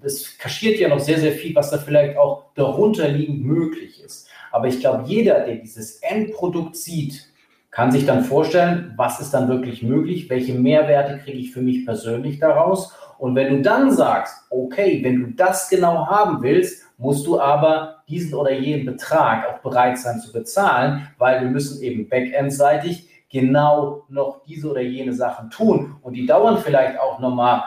[0.01, 4.29] das kaschiert ja noch sehr, sehr viel, was da vielleicht auch darunter liegend möglich ist.
[4.49, 7.27] Aber ich glaube, jeder, der dieses Endprodukt sieht,
[7.69, 11.85] kann sich dann vorstellen, was ist dann wirklich möglich, welche Mehrwerte kriege ich für mich
[11.85, 12.93] persönlich daraus.
[13.19, 18.03] Und wenn du dann sagst, okay, wenn du das genau haben willst, musst du aber
[18.07, 24.03] diesen oder jenen Betrag auch bereit sein zu bezahlen, weil wir müssen eben backendseitig genau
[24.09, 25.95] noch diese oder jene Sachen tun.
[26.01, 27.63] Und die dauern vielleicht auch nochmal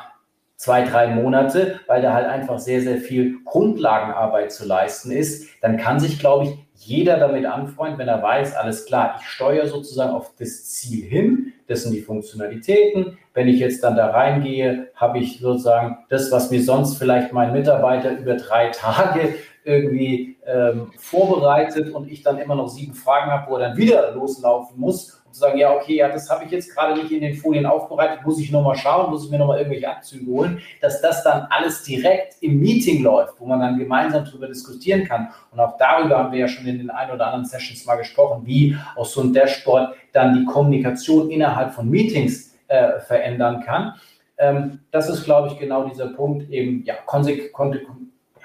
[0.56, 5.48] zwei, drei Monate, weil da halt einfach sehr, sehr viel Grundlagenarbeit zu leisten ist.
[5.60, 9.66] Dann kann sich, glaube ich, jeder damit anfreunden, wenn er weiß, alles klar, ich steuere
[9.66, 13.16] sozusagen auf das Ziel hin, das sind die Funktionalitäten.
[13.32, 17.52] Wenn ich jetzt dann da reingehe, habe ich sozusagen das, was mir sonst vielleicht mein
[17.52, 19.34] Mitarbeiter über drei Tage
[19.64, 24.12] irgendwie ähm, vorbereitet und ich dann immer noch sieben Fragen habe, wo er dann wieder
[24.12, 27.34] loslaufen muss zu sagen, ja, okay, ja, das habe ich jetzt gerade nicht in den
[27.34, 31.24] Folien aufbereitet, muss ich nochmal schauen, muss ich mir nochmal irgendwelche Abzüge holen, dass das
[31.24, 35.28] dann alles direkt im Meeting läuft, wo man dann gemeinsam darüber diskutieren kann.
[35.50, 38.42] Und auch darüber haben wir ja schon in den ein oder anderen Sessions mal gesprochen,
[38.46, 43.94] wie aus so einem Dashboard dann die Kommunikation innerhalb von Meetings äh, verändern kann.
[44.38, 47.80] Ähm, das ist, glaube ich, genau dieser Punkt, eben ja, konsequent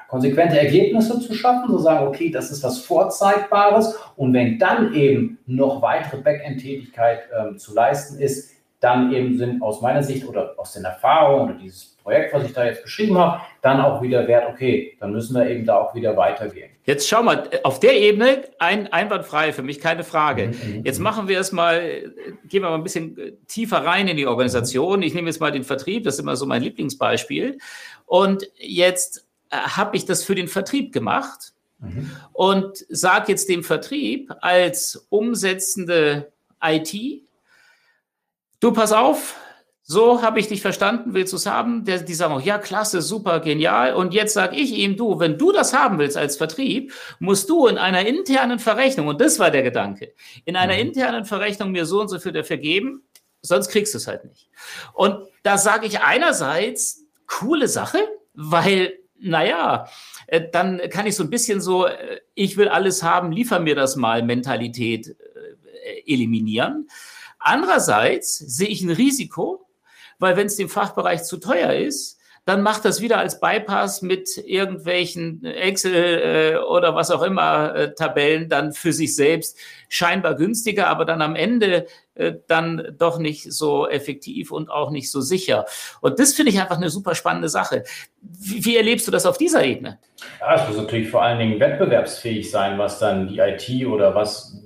[0.09, 5.37] konsequente Ergebnisse zu schaffen, zu sagen, okay, das ist was Vorzeigbares und wenn dann eben
[5.45, 10.73] noch weitere Backend-Tätigkeit ähm, zu leisten ist, dann eben sind aus meiner Sicht oder aus
[10.73, 14.45] den Erfahrungen oder dieses Projekt, was ich da jetzt beschrieben habe, dann auch wieder wert,
[14.49, 16.71] okay, dann müssen wir eben da auch wieder weitergehen.
[16.85, 20.47] Jetzt schau mal, auf der Ebene ein, einwandfrei, für mich keine Frage.
[20.47, 21.81] Mhm, mhm, jetzt machen wir es mal,
[22.45, 25.01] gehen wir mal ein bisschen tiefer rein in die Organisation.
[25.01, 27.57] Ich nehme jetzt mal den Vertrieb, das ist immer so mein Lieblingsbeispiel.
[28.05, 32.11] Und jetzt äh, habe ich das für den Vertrieb gemacht mhm.
[32.33, 36.31] und sage jetzt dem Vertrieb als umsetzende
[36.61, 37.23] IT,
[38.59, 39.35] du pass auf,
[39.91, 41.83] so habe ich dich verstanden, willst du es haben?
[41.83, 43.95] Der, die sagen auch, ja, klasse, super, genial.
[43.95, 47.65] Und jetzt sage ich ihm, du, wenn du das haben willst als Vertrieb, musst du
[47.65, 50.13] in einer internen Verrechnung, und das war der Gedanke,
[50.45, 50.81] in einer mhm.
[50.81, 53.01] internen Verrechnung mir so und so viel dafür geben,
[53.41, 54.47] sonst kriegst du es halt nicht.
[54.93, 57.97] Und da sage ich einerseits, coole Sache,
[58.35, 59.87] weil, naja,
[60.27, 63.75] äh, dann kann ich so ein bisschen so, äh, ich will alles haben, liefer mir
[63.75, 66.87] das mal Mentalität äh, eliminieren.
[67.39, 69.65] Andererseits sehe ich ein Risiko,
[70.19, 74.29] weil wenn es dem Fachbereich zu teuer ist, dann macht das wieder als Bypass mit
[74.37, 80.87] irgendwelchen Excel äh, oder was auch immer äh, Tabellen dann für sich selbst scheinbar günstiger,
[80.87, 81.85] aber dann am Ende
[82.15, 85.65] äh, dann doch nicht so effektiv und auch nicht so sicher.
[86.01, 87.83] Und das finde ich einfach eine super spannende Sache.
[88.21, 89.99] Wie, erlebst du das auf dieser Ebene?
[90.39, 94.61] Ja, es muss natürlich vor allen Dingen wettbewerbsfähig sein, was dann die IT oder was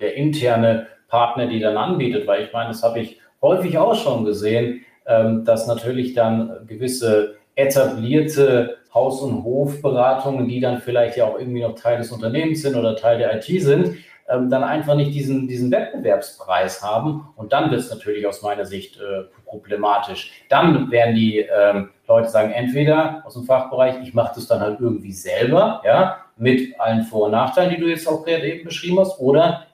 [0.00, 4.24] der interne Partner die dann anbietet, weil ich meine, das habe ich häufig auch schon
[4.24, 4.84] gesehen
[5.44, 11.74] dass natürlich dann gewisse etablierte Haus- und Hofberatungen, die dann vielleicht ja auch irgendwie noch
[11.74, 13.96] Teil des Unternehmens sind oder Teil der IT sind,
[14.28, 17.28] ähm, dann einfach nicht diesen, diesen Wettbewerbspreis haben.
[17.36, 20.32] Und dann wird es natürlich aus meiner Sicht äh, problematisch.
[20.48, 24.80] Dann werden die ähm, Leute sagen, entweder aus dem Fachbereich, ich mache das dann halt
[24.80, 29.00] irgendwie selber, ja, mit allen Vor- und Nachteilen, die du jetzt auch gerade eben beschrieben
[29.00, 29.66] hast, oder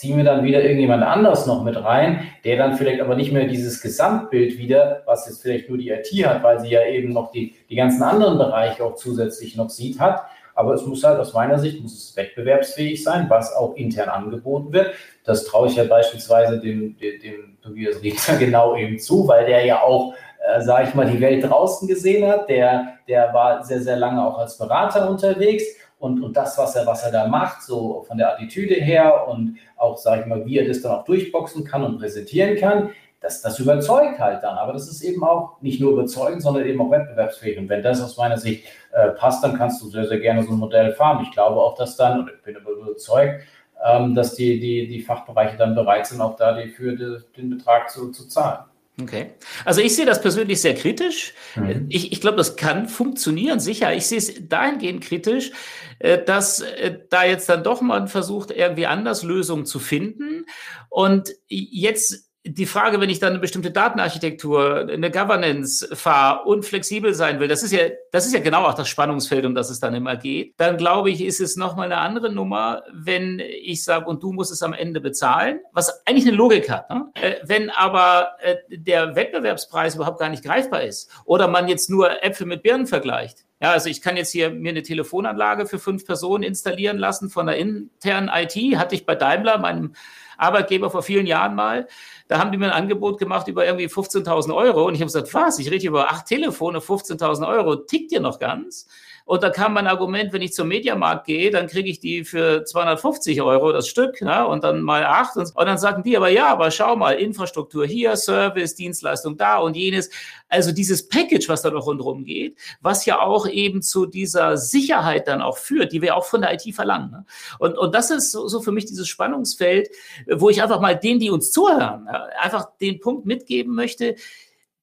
[0.00, 3.44] ziehen wir dann wieder irgendjemand anders noch mit rein, der dann vielleicht aber nicht mehr
[3.44, 7.30] dieses Gesamtbild wieder, was jetzt vielleicht nur die IT hat, weil sie ja eben noch
[7.32, 10.22] die, die ganzen anderen Bereiche auch zusätzlich noch sieht, hat.
[10.54, 14.72] Aber es muss halt aus meiner Sicht, muss es wettbewerbsfähig sein, was auch intern angeboten
[14.72, 14.94] wird.
[15.24, 19.66] Das traue ich ja beispielsweise dem, dem, dem Tobias Rieger genau eben zu, weil der
[19.66, 20.14] ja auch,
[20.48, 22.48] äh, sage ich mal, die Welt draußen gesehen hat.
[22.48, 25.64] Der, der war sehr, sehr lange auch als Berater unterwegs
[26.00, 29.58] und, und das, was er, was er da macht, so von der Attitüde her und
[29.80, 33.42] auch, sage ich mal, wie er das dann auch durchboxen kann und präsentieren kann, das,
[33.42, 34.56] das überzeugt halt dann.
[34.56, 37.58] Aber das ist eben auch nicht nur überzeugend, sondern eben auch wettbewerbsfähig.
[37.58, 40.52] Und wenn das aus meiner Sicht äh, passt, dann kannst du sehr, sehr gerne so
[40.52, 41.24] ein Modell fahren.
[41.24, 43.42] Ich glaube auch, dass dann, und ich bin überzeugt,
[43.84, 47.50] ähm, dass die, die, die Fachbereiche dann bereit sind, auch da die, für die, den
[47.50, 48.64] Betrag zu, zu zahlen.
[49.00, 49.30] Okay.
[49.64, 51.34] Also ich sehe das persönlich sehr kritisch.
[51.56, 51.86] Mhm.
[51.88, 53.94] Ich, ich glaube, das kann funktionieren, sicher.
[53.94, 55.52] Ich sehe es dahingehend kritisch,
[56.00, 60.46] dass äh, da jetzt dann doch mal versucht, irgendwie anders Lösungen zu finden.
[60.88, 67.12] Und jetzt die Frage, wenn ich dann eine bestimmte Datenarchitektur, eine Governance fahre und flexibel
[67.12, 67.82] sein will, das ist ja,
[68.12, 71.10] das ist ja genau auch das Spannungsfeld, um das es dann immer geht, dann glaube
[71.10, 74.72] ich, ist es nochmal eine andere Nummer, wenn ich sage, und du musst es am
[74.72, 76.88] Ende bezahlen, was eigentlich eine Logik hat.
[76.88, 77.10] Ne?
[77.14, 82.24] Äh, wenn aber äh, der Wettbewerbspreis überhaupt gar nicht greifbar ist oder man jetzt nur
[82.24, 86.06] Äpfel mit Birnen vergleicht, ja, also ich kann jetzt hier mir eine Telefonanlage für fünf
[86.06, 88.56] Personen installieren lassen von der internen IT.
[88.78, 89.94] Hatte ich bei Daimler, meinem
[90.38, 91.86] Arbeitgeber vor vielen Jahren mal.
[92.28, 94.86] Da haben die mir ein Angebot gemacht über irgendwie 15.000 Euro.
[94.86, 95.58] Und ich habe gesagt, was?
[95.58, 97.76] Ich rede über acht Telefone, 15.000 Euro.
[97.76, 98.88] Tickt ihr noch ganz?
[99.30, 102.64] Und da kam mein Argument, wenn ich zum Mediamarkt gehe, dann kriege ich die für
[102.64, 104.44] 250 Euro das Stück ne?
[104.44, 105.36] und dann mal acht.
[105.36, 109.58] Und, und dann sagten die, aber ja, aber schau mal, Infrastruktur hier, Service, Dienstleistung da
[109.58, 110.10] und jenes.
[110.48, 115.28] Also dieses Package, was da noch rundherum geht, was ja auch eben zu dieser Sicherheit
[115.28, 117.12] dann auch führt, die wir auch von der IT verlangen.
[117.12, 117.24] Ne?
[117.60, 119.90] Und, und das ist so, so für mich dieses Spannungsfeld,
[120.28, 124.16] wo ich einfach mal denen, die uns zuhören, einfach den Punkt mitgeben möchte,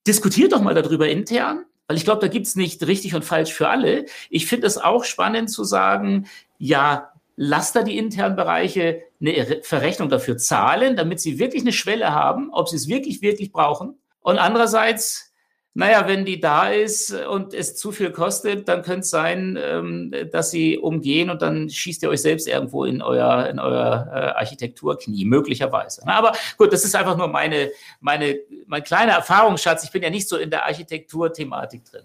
[0.06, 3.68] diskutiert doch mal darüber intern, weil ich glaube, da gibt's nicht richtig und falsch für
[3.68, 4.04] alle.
[4.30, 6.28] Ich finde es auch spannend zu sagen,
[6.58, 12.12] ja, lasst da die internen Bereiche eine Verrechnung dafür zahlen, damit sie wirklich eine Schwelle
[12.12, 13.98] haben, ob sie es wirklich, wirklich brauchen.
[14.20, 15.27] Und andererseits
[15.74, 20.12] naja, wenn die da ist und es zu viel kostet, dann könnte es sein, ähm,
[20.32, 24.18] dass sie umgehen und dann schießt ihr euch selbst irgendwo in euer, in euer äh,
[24.38, 26.02] Architekturknie, möglicherweise.
[26.06, 29.84] aber gut, das ist einfach nur meine, meine, mein kleiner Erfahrungsschatz.
[29.84, 32.02] Ich bin ja nicht so in der Architekturthematik drin.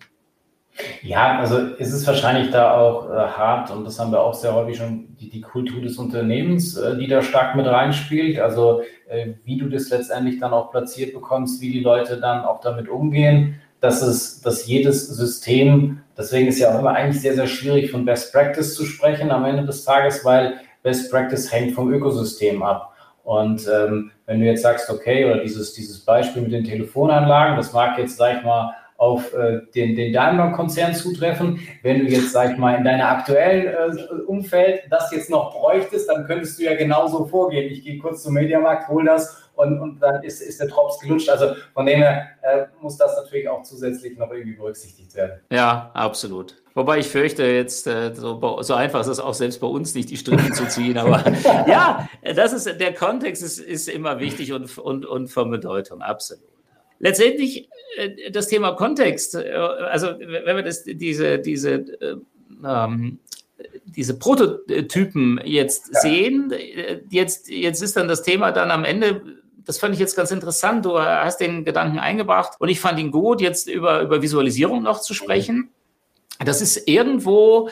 [1.04, 4.56] Ja, also ist es wahrscheinlich da auch äh, hart und das haben wir auch sehr
[4.56, 8.40] häufig schon, die, die Kultur des Unternehmens, äh, die da stark mit reinspielt.
[8.40, 9.03] Also äh,
[9.44, 13.60] wie du das letztendlich dann auch platziert bekommst, wie die Leute dann auch damit umgehen
[13.84, 18.06] dass es, dass jedes System, deswegen ist ja auch immer eigentlich sehr, sehr schwierig von
[18.06, 20.54] Best Practice zu sprechen am Ende des Tages, weil
[20.84, 22.94] Best Practice hängt vom Ökosystem ab.
[23.26, 27.74] Und ähm, wenn du jetzt sagst, okay, oder dieses, dieses Beispiel mit den Telefonanlagen, das
[27.74, 28.74] mag jetzt, sag ich mal,
[29.04, 31.60] auf äh, den, den Daimler-Konzern zutreffen.
[31.82, 36.08] Wenn du jetzt, sag ich mal, in deiner aktuellen äh, Umfeld das jetzt noch bräuchtest,
[36.08, 37.70] dann könntest du ja genauso vorgehen.
[37.70, 41.30] Ich gehe kurz zum Mediamarkt, hol das und, und dann ist, ist der Drops gelutscht.
[41.30, 45.42] Also von dem her äh, muss das natürlich auch zusätzlich noch irgendwie berücksichtigt werden.
[45.52, 46.64] Ja, absolut.
[46.74, 50.12] Wobei ich fürchte, jetzt äh, so, so, einfach ist es auch selbst bei uns nicht,
[50.12, 50.98] die Strippen zu ziehen.
[50.98, 51.26] Aber
[51.68, 56.54] ja, das ist der Kontext ist, ist immer wichtig und, und, und von Bedeutung, absolut.
[57.04, 57.70] Letztendlich
[58.32, 62.16] das Thema Kontext, äh, also wenn wir das, diese, diese, äh,
[62.66, 63.20] ähm,
[63.86, 66.00] diese Prototypen jetzt ja.
[66.02, 66.54] sehen,
[67.10, 69.22] jetzt, jetzt ist dann das Thema dann am Ende
[69.66, 70.86] das fand ich jetzt ganz interessant.
[70.86, 75.00] Du hast den Gedanken eingebracht und ich fand ihn gut, jetzt über, über Visualisierung noch
[75.00, 75.70] zu sprechen.
[76.44, 77.70] Das ist irgendwo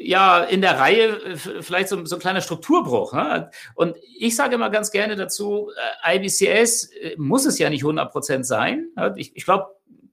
[0.00, 3.12] ja in der Reihe vielleicht so, so ein kleiner Strukturbruch.
[3.12, 3.50] Ne?
[3.74, 5.70] Und ich sage immer ganz gerne dazu,
[6.04, 8.88] äh, IBCS äh, muss es ja nicht 100 Prozent sein.
[9.16, 9.66] Ich, ich glaube,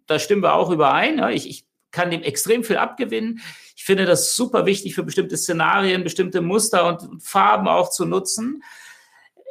[0.08, 1.24] da stimmen wir auch überein.
[1.32, 3.42] Ich, ich kann dem extrem viel abgewinnen.
[3.76, 8.64] Ich finde das super wichtig für bestimmte Szenarien, bestimmte Muster und Farben auch zu nutzen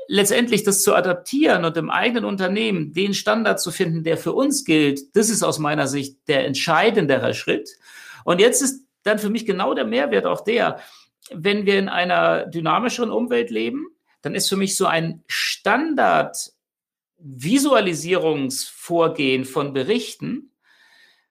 [0.07, 4.65] letztendlich das zu adaptieren und im eigenen Unternehmen den Standard zu finden, der für uns
[4.65, 7.71] gilt, das ist aus meiner Sicht der entscheidendere Schritt.
[8.25, 10.81] Und jetzt ist dann für mich genau der Mehrwert auch der,
[11.31, 13.87] wenn wir in einer dynamischeren Umwelt leben,
[14.23, 16.37] dann ist für mich so ein Standard
[17.19, 20.51] Visualisierungsvorgehen von Berichten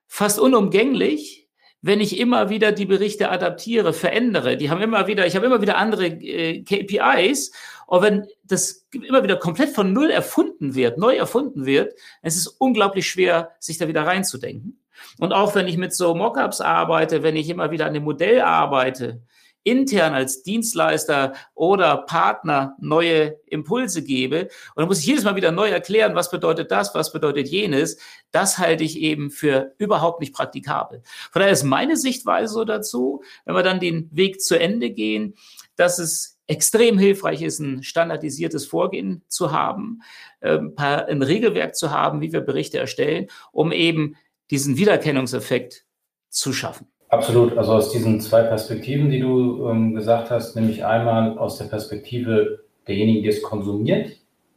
[0.06, 1.48] fast unumgänglich,
[1.82, 4.56] wenn ich immer wieder die Berichte adaptiere, verändere.
[4.56, 7.52] Die haben immer wieder, ich habe immer wieder andere äh, KPIs.
[7.86, 12.46] Und wenn das immer wieder komplett von Null erfunden wird, neu erfunden wird, es ist
[12.46, 14.80] unglaublich schwer, sich da wieder reinzudenken.
[15.18, 18.40] Und auch wenn ich mit so Mockups arbeite, wenn ich immer wieder an dem Modell
[18.40, 19.22] arbeite,
[19.64, 24.42] intern als Dienstleister oder Partner neue Impulse gebe.
[24.42, 27.98] Und dann muss ich jedes Mal wieder neu erklären, was bedeutet das, was bedeutet jenes.
[28.30, 31.02] Das halte ich eben für überhaupt nicht praktikabel.
[31.32, 35.34] Von daher ist meine Sichtweise so dazu, wenn wir dann den Weg zu Ende gehen,
[35.76, 40.02] dass es extrem hilfreich ist, ein standardisiertes Vorgehen zu haben,
[40.42, 44.16] ähm, ein Regelwerk zu haben, wie wir Berichte erstellen, um eben
[44.50, 45.84] diesen Wiedererkennungseffekt
[46.28, 46.86] zu schaffen.
[47.08, 47.56] Absolut.
[47.56, 52.64] Also aus diesen zwei Perspektiven, die du ähm, gesagt hast, nämlich einmal aus der Perspektive
[52.88, 54.10] derjenigen, die es konsumiert,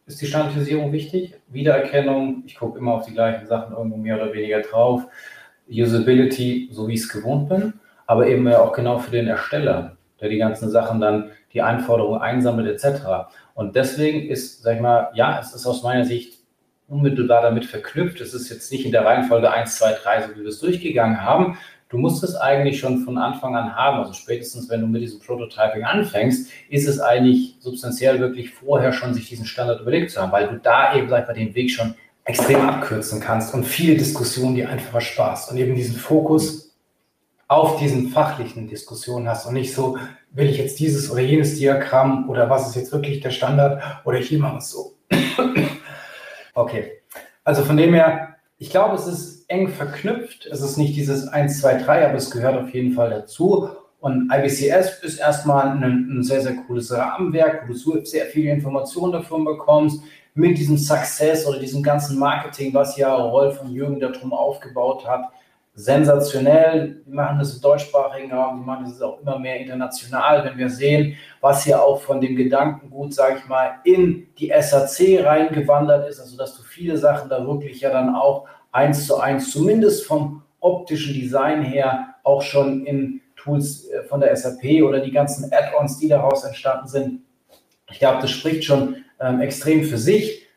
[0.08, 1.36] ist die Standardisierung wichtig.
[1.50, 5.04] Wiedererkennung, ich gucke immer auf die gleichen Sachen irgendwo mehr oder weniger drauf.
[5.70, 7.74] Usability, so wie ich es gewohnt bin,
[8.06, 12.68] aber eben auch genau für den Ersteller, der die ganzen Sachen dann, die Anforderungen einsammelt
[12.68, 13.04] etc.
[13.54, 16.37] Und deswegen ist, sag ich mal, ja, es ist aus meiner Sicht
[16.88, 18.22] unmittelbar damit verknüpft.
[18.22, 21.22] Es ist jetzt nicht in der Reihenfolge 1, 2, 3, so wie wir es durchgegangen
[21.22, 21.58] haben,
[21.90, 24.00] du musst es eigentlich schon von Anfang an haben.
[24.00, 29.14] Also spätestens, wenn du mit diesem Prototyping anfängst, ist es eigentlich substanziell wirklich vorher schon
[29.14, 31.72] sich diesen Standard überlegt zu haben, weil du da eben, sag ich mal, den Weg
[31.72, 36.76] schon extrem abkürzen kannst und viele Diskussionen die einfach versparst und eben diesen Fokus
[37.48, 39.98] auf diesen fachlichen Diskussionen hast und nicht so,
[40.32, 44.18] will ich jetzt dieses oder jenes Diagramm oder was ist jetzt wirklich der Standard oder
[44.18, 44.98] hier machen wir es so.
[46.58, 46.92] Okay,
[47.44, 50.48] also von dem her, ich glaube, es ist eng verknüpft.
[50.48, 53.70] Es ist nicht dieses 1, 2, 3, aber es gehört auf jeden Fall dazu.
[54.00, 59.14] Und IBCS ist erstmal ein, ein sehr, sehr cooles Rahmenwerk, wo du sehr viele Informationen
[59.14, 60.02] davon bekommst,
[60.34, 65.32] mit diesem Success oder diesem ganzen Marketing, was ja Rolf und Jürgen darum aufgebaut hat.
[65.80, 67.04] Sensationell.
[67.06, 70.72] Wir machen das im deutschsprachigen Raum, wir machen das auch immer mehr international, wenn wir
[70.72, 76.20] sehen, was hier auch von dem Gedankengut, sage ich mal, in die SAC reingewandert ist,
[76.20, 80.42] also dass du viele Sachen da wirklich ja dann auch eins zu eins, zumindest vom
[80.62, 86.00] optischen Design her, auch schon in Tools äh, von der SAP oder die ganzen Add-ons,
[86.00, 87.22] die daraus entstanden sind.
[87.92, 90.48] Ich glaube, das spricht schon ähm, extrem für sich.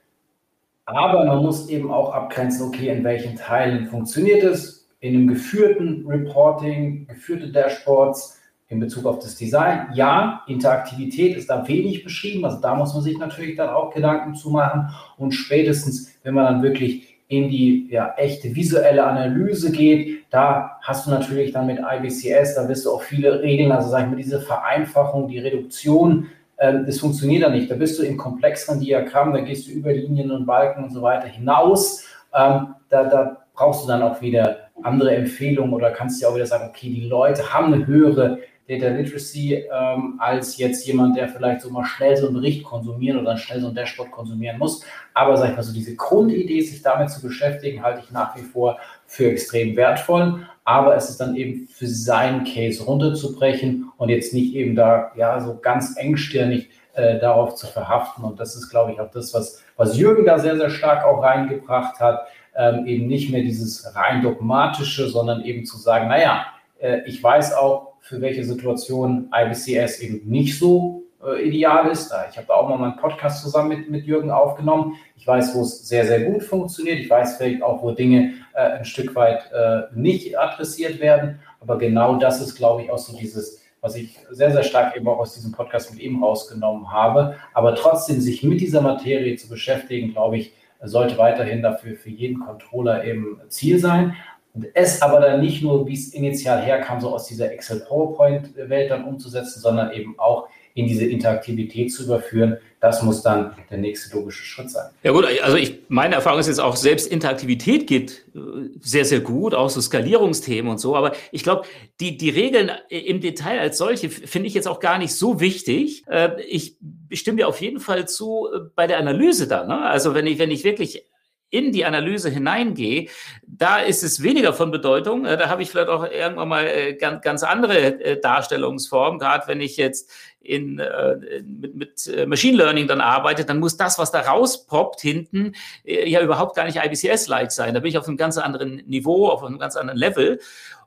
[0.87, 4.80] Aber man muss eben auch abgrenzen, okay, in welchen Teilen funktioniert es.
[5.01, 9.89] In einem geführten Reporting, geführte Dashboards in Bezug auf das Design.
[9.95, 12.45] Ja, Interaktivität ist da wenig beschrieben.
[12.45, 14.91] Also da muss man sich natürlich dann auch Gedanken zu machen.
[15.19, 21.07] Und spätestens, wenn man dann wirklich in die ja, echte visuelle Analyse geht, da hast
[21.07, 24.17] du natürlich dann mit IBCS, da wirst du auch viele Regeln, also sag ich mal,
[24.17, 26.27] diese Vereinfachung, die Reduktion,
[26.57, 27.71] äh, das funktioniert da nicht.
[27.71, 31.03] Da bist du im komplexeren Diagramm, da gehst du über Linien und Balken und so
[31.03, 32.05] weiter hinaus.
[32.35, 36.47] Ähm, da, da brauchst du dann auch wieder andere Empfehlungen oder kannst du auch wieder
[36.47, 38.39] sagen, okay, die Leute haben eine höhere
[38.71, 43.19] Data Literacy ähm, als jetzt jemand, der vielleicht so mal schnell so einen Bericht konsumieren
[43.19, 44.85] oder schnell so ein Dashboard konsumieren muss.
[45.13, 48.43] Aber sag ich mal so, diese Grundidee, sich damit zu beschäftigen, halte ich nach wie
[48.43, 50.47] vor für extrem wertvoll.
[50.65, 55.41] Aber es ist dann eben für seinen Case runterzubrechen und jetzt nicht eben da ja
[55.41, 58.23] so ganz engstirnig äh, darauf zu verhaften.
[58.23, 61.25] Und das ist, glaube ich, auch das, was, was Jürgen da sehr, sehr stark auch
[61.25, 62.29] reingebracht hat.
[62.57, 66.47] Ähm, eben nicht mehr dieses rein dogmatische, sondern eben zu sagen, naja,
[66.79, 72.13] äh, ich weiß auch, für welche Situation IBCS eben nicht so äh, ideal ist.
[72.31, 74.97] Ich habe da auch mal meinen Podcast zusammen mit, mit Jürgen aufgenommen.
[75.17, 76.99] Ich weiß, wo es sehr, sehr gut funktioniert.
[76.99, 81.41] Ich weiß vielleicht auch, wo Dinge äh, ein Stück weit äh, nicht adressiert werden.
[81.61, 85.09] Aber genau das ist, glaube ich, auch so dieses, was ich sehr, sehr stark eben
[85.09, 87.37] auch aus diesem Podcast mit ihm rausgenommen habe.
[87.53, 92.41] Aber trotzdem sich mit dieser Materie zu beschäftigen, glaube ich, sollte weiterhin dafür für jeden
[92.41, 94.17] Controller eben Ziel sein.
[94.53, 99.05] Und es aber dann nicht nur, wie es initial herkam, so aus dieser Excel-PowerPoint-Welt dann
[99.05, 104.43] umzusetzen, sondern eben auch in diese Interaktivität zu überführen, das muss dann der nächste logische
[104.43, 104.91] Schritt sein.
[105.03, 108.39] Ja gut, also ich, meine Erfahrung ist jetzt auch, selbst Interaktivität geht äh,
[108.81, 111.67] sehr, sehr gut, auch so Skalierungsthemen und so, aber ich glaube,
[112.01, 116.05] die, die Regeln im Detail als solche finde ich jetzt auch gar nicht so wichtig.
[116.07, 116.77] Äh, ich
[117.13, 119.67] stimme dir auf jeden Fall zu äh, bei der Analyse da.
[119.67, 119.83] Ne?
[119.83, 121.05] Also wenn ich, wenn ich wirklich
[121.51, 123.09] in die Analyse hineingehe,
[123.47, 125.25] da ist es weniger von Bedeutung.
[125.25, 130.11] Da habe ich vielleicht auch irgendwann mal ganz, ganz andere Darstellungsformen, gerade wenn ich jetzt
[130.43, 135.01] in, äh, mit, mit äh, Machine Learning dann arbeitet, dann muss das, was da rauspoppt
[135.01, 135.53] hinten,
[135.85, 137.75] äh, ja überhaupt gar nicht IBCS-like sein.
[137.75, 140.41] Da bin ich auf einem ganz anderen Niveau, auf einem ganz anderen Level.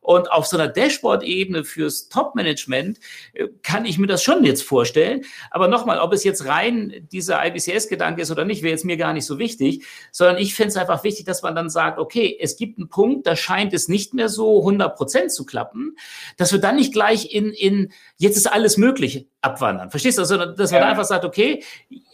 [0.03, 2.99] Und auf so einer Dashboard-Ebene fürs Top-Management
[3.33, 5.23] äh, kann ich mir das schon jetzt vorstellen.
[5.49, 9.13] Aber nochmal, ob es jetzt rein dieser IBCS-Gedanke ist oder nicht, wäre jetzt mir gar
[9.13, 12.57] nicht so wichtig, sondern ich finde es einfach wichtig, dass man dann sagt, okay, es
[12.57, 15.95] gibt einen Punkt, da scheint es nicht mehr so 100 Prozent zu klappen,
[16.37, 17.93] dass wir dann nicht gleich in, in
[18.23, 19.91] jetzt ist alles möglich abwandern.
[19.91, 20.21] Verstehst du?
[20.21, 20.87] Also, dass man ja.
[20.87, 21.61] einfach sagt, okay,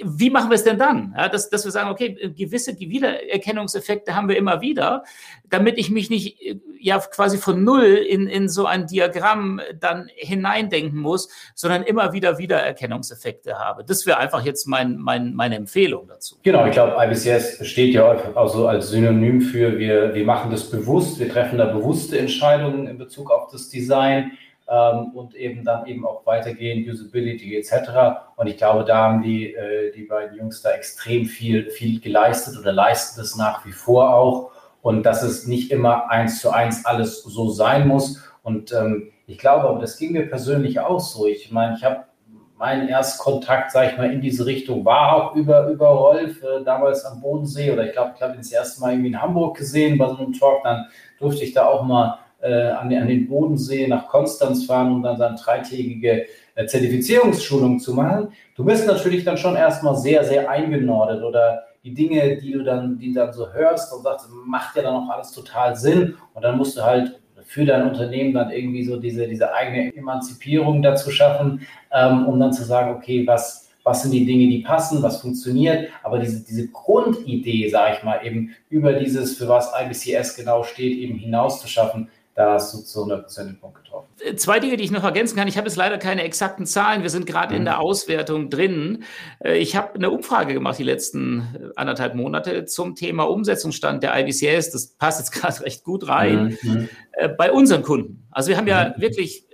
[0.03, 1.13] wie machen wir es denn dann?
[1.15, 5.03] Ja, dass, dass wir sagen, okay, gewisse Wiedererkennungseffekte haben wir immer wieder,
[5.49, 6.37] damit ich mich nicht
[6.79, 12.39] ja quasi von null in, in so ein Diagramm dann hineindenken muss, sondern immer wieder
[12.39, 13.83] Wiedererkennungseffekte habe.
[13.83, 16.37] Das wäre einfach jetzt mein, mein, meine Empfehlung dazu.
[16.41, 20.69] Genau, ich glaube, IBCS steht ja auch so als Synonym für, wir, wir machen das
[20.69, 24.31] bewusst, wir treffen da bewusste Entscheidungen in Bezug auf das Design
[24.69, 28.21] ähm, und eben dann eben auch weitergehen, Usability etc.
[28.35, 32.57] Und ich glaube, da haben die, äh, die beiden Jungs da extrem viel, viel geleistet
[32.59, 34.51] oder leisten das nach wie vor auch.
[34.81, 38.23] Und dass es nicht immer eins zu eins alles so sein muss.
[38.43, 41.25] Und ähm, ich glaube, das ging mir persönlich auch so.
[41.25, 42.05] Ich meine, ich habe
[42.59, 47.05] mein Erstkontakt, sage ich mal, in diese Richtung war auch über, über Rolf, äh, damals
[47.05, 49.97] am Bodensee oder ich glaube, ich habe ihn das erste Mal irgendwie in Hamburg gesehen
[49.97, 50.87] bei so einem Talk, dann
[51.19, 55.17] durfte ich da auch mal an, den, an, den Bodensee nach Konstanz fahren, um dann
[55.17, 56.25] seine dreitägige
[56.55, 58.29] äh, Zertifizierungsschulung zu machen.
[58.55, 62.97] Du bist natürlich dann schon erstmal sehr, sehr eingenordet oder die Dinge, die du dann,
[62.97, 66.15] die dann so hörst und sagst, macht ja dann auch alles total Sinn.
[66.33, 70.81] Und dann musst du halt für dein Unternehmen dann irgendwie so diese, diese eigene Emanzipierung
[70.81, 71.61] dazu schaffen,
[71.91, 75.89] ähm, um dann zu sagen, okay, was, was sind die Dinge, die passen, was funktioniert,
[76.03, 80.97] aber diese, diese Grundidee, sage ich mal, eben über dieses, für was IBCS genau steht,
[80.97, 82.09] eben hinaus zu schaffen,
[82.39, 84.07] da hast du zu 100% den Punkt getroffen.
[84.21, 85.49] Äh, zwei Dinge, die ich noch ergänzen kann.
[85.49, 87.01] Ich habe jetzt leider keine exakten Zahlen.
[87.03, 87.59] Wir sind gerade mhm.
[87.59, 89.03] in der Auswertung drin.
[89.43, 94.17] Äh, ich habe eine Umfrage gemacht die letzten äh, anderthalb Monate zum Thema Umsetzungsstand der
[94.17, 94.71] IBCS.
[94.71, 96.57] Das passt jetzt gerade recht gut rein.
[96.61, 96.87] Mhm.
[97.37, 98.25] Bei unseren Kunden.
[98.31, 99.01] Also wir haben ja mhm.
[99.01, 99.45] wirklich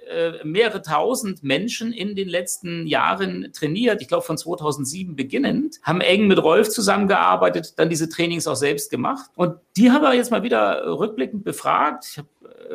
[0.43, 6.27] mehrere tausend Menschen in den letzten Jahren trainiert, ich glaube von 2007 beginnend, haben eng
[6.27, 9.29] mit Rolf zusammengearbeitet, dann diese Trainings auch selbst gemacht.
[9.35, 12.05] Und die haben wir jetzt mal wieder rückblickend befragt.
[12.11, 12.27] Ich habe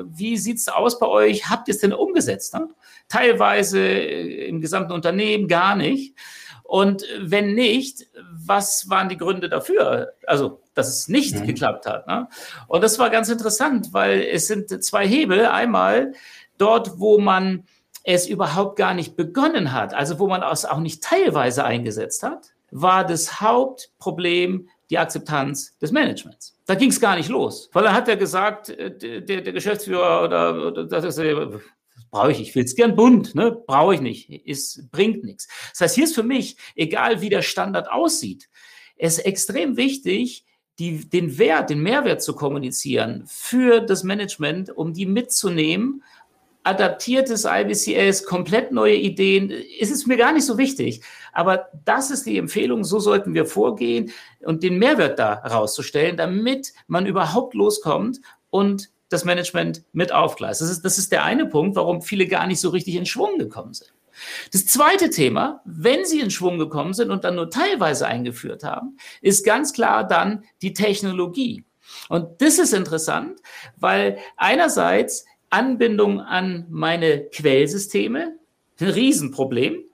[0.05, 1.49] wie sieht es aus bei euch?
[1.51, 2.55] Habt ihr es denn umgesetzt?
[2.55, 2.69] Ne?
[3.09, 6.15] Teilweise äh, im gesamten Unternehmen gar nicht.
[6.63, 10.13] Und wenn nicht, was waren die Gründe dafür?
[10.27, 11.47] Also, dass es nicht mhm.
[11.47, 12.07] geklappt hat.
[12.07, 12.29] Ne?
[12.69, 15.47] Und das war ganz interessant, weil es sind zwei Hebel.
[15.47, 16.13] Einmal
[16.61, 17.65] dort, wo man
[18.05, 22.53] es überhaupt gar nicht begonnen hat, also wo man es auch nicht teilweise eingesetzt hat,
[22.71, 26.57] war das Hauptproblem die Akzeptanz des Managements.
[26.67, 30.25] Da ging es gar nicht los, weil er hat ja gesagt, äh, der, der Geschäftsführer
[30.25, 31.63] oder, oder das ist, das
[32.11, 33.53] brauche ich, ich will es gern bunt, ne?
[33.67, 35.49] brauche ich nicht, es bringt nichts.
[35.73, 38.49] Das heißt, hier ist für mich, egal wie der Standard aussieht,
[38.97, 40.45] es extrem wichtig,
[40.79, 46.03] die, den Wert, den Mehrwert zu kommunizieren für das Management, um die mitzunehmen
[46.63, 51.03] adaptiertes IBCS, komplett neue Ideen, ist es mir gar nicht so wichtig.
[51.33, 56.73] Aber das ist die Empfehlung, so sollten wir vorgehen und den Mehrwert da rauszustellen, damit
[56.87, 60.61] man überhaupt loskommt und das Management mit aufgleist.
[60.61, 63.39] Das ist, das ist der eine Punkt, warum viele gar nicht so richtig in Schwung
[63.39, 63.93] gekommen sind.
[64.53, 68.99] Das zweite Thema, wenn sie in Schwung gekommen sind und dann nur teilweise eingeführt haben,
[69.23, 71.65] ist ganz klar dann die Technologie.
[72.09, 73.41] Und das ist interessant,
[73.77, 78.37] weil einerseits Anbindung an meine Quellsysteme,
[78.81, 79.85] ein Riesenproblem.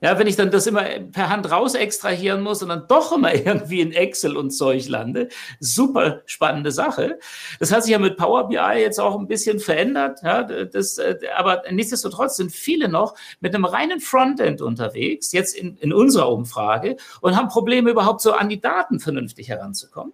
[0.00, 3.32] Ja, wenn ich dann das immer per Hand raus extrahieren muss und dann doch immer
[3.46, 5.28] irgendwie in Excel und Zeug lande.
[5.60, 7.20] Super spannende Sache.
[7.60, 10.18] Das hat sich ja mit Power BI jetzt auch ein bisschen verändert.
[10.24, 10.98] Ja, das,
[11.36, 16.96] aber nichtsdestotrotz sind viele noch mit einem reinen Frontend unterwegs, jetzt in, in unserer Umfrage,
[17.20, 20.12] und haben Probleme überhaupt so an die Daten vernünftig heranzukommen.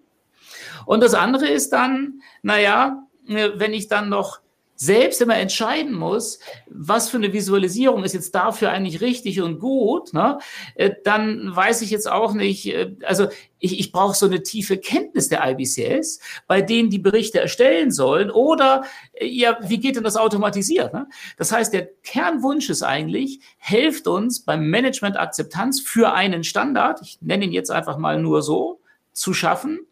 [0.85, 4.39] Und das andere ist dann, naja, wenn ich dann noch
[4.81, 10.13] selbst immer entscheiden muss, was für eine Visualisierung ist jetzt dafür eigentlich richtig und gut,
[10.13, 10.39] ne,
[10.75, 13.27] äh, dann weiß ich jetzt auch nicht, äh, also
[13.59, 18.31] ich, ich brauche so eine tiefe Kenntnis der IBCS, bei denen die Berichte erstellen sollen
[18.31, 20.93] oder äh, ja, wie geht denn das automatisiert?
[20.93, 21.07] Ne?
[21.37, 27.17] Das heißt, der Kernwunsch ist eigentlich, helft uns beim Management Akzeptanz für einen Standard, ich
[27.19, 28.79] nenne ihn jetzt einfach mal nur so,
[29.11, 29.85] zu schaffen.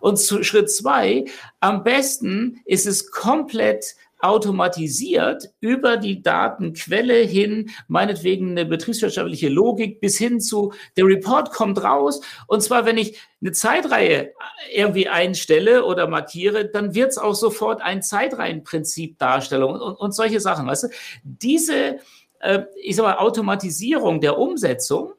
[0.00, 1.24] Und zu Schritt zwei,
[1.60, 10.16] am besten ist es komplett automatisiert über die Datenquelle hin, meinetwegen eine betriebswirtschaftliche Logik bis
[10.16, 12.22] hin zu, der Report kommt raus.
[12.46, 14.32] Und zwar, wenn ich eine Zeitreihe
[14.72, 20.40] irgendwie einstelle oder markiere, dann wird es auch sofort ein Zeitreihenprinzip darstellen und, und, solche
[20.40, 20.66] Sachen.
[20.66, 20.88] Weißt du?
[21.22, 21.98] Diese,
[22.40, 25.12] äh, ich sag mal, Automatisierung der Umsetzung,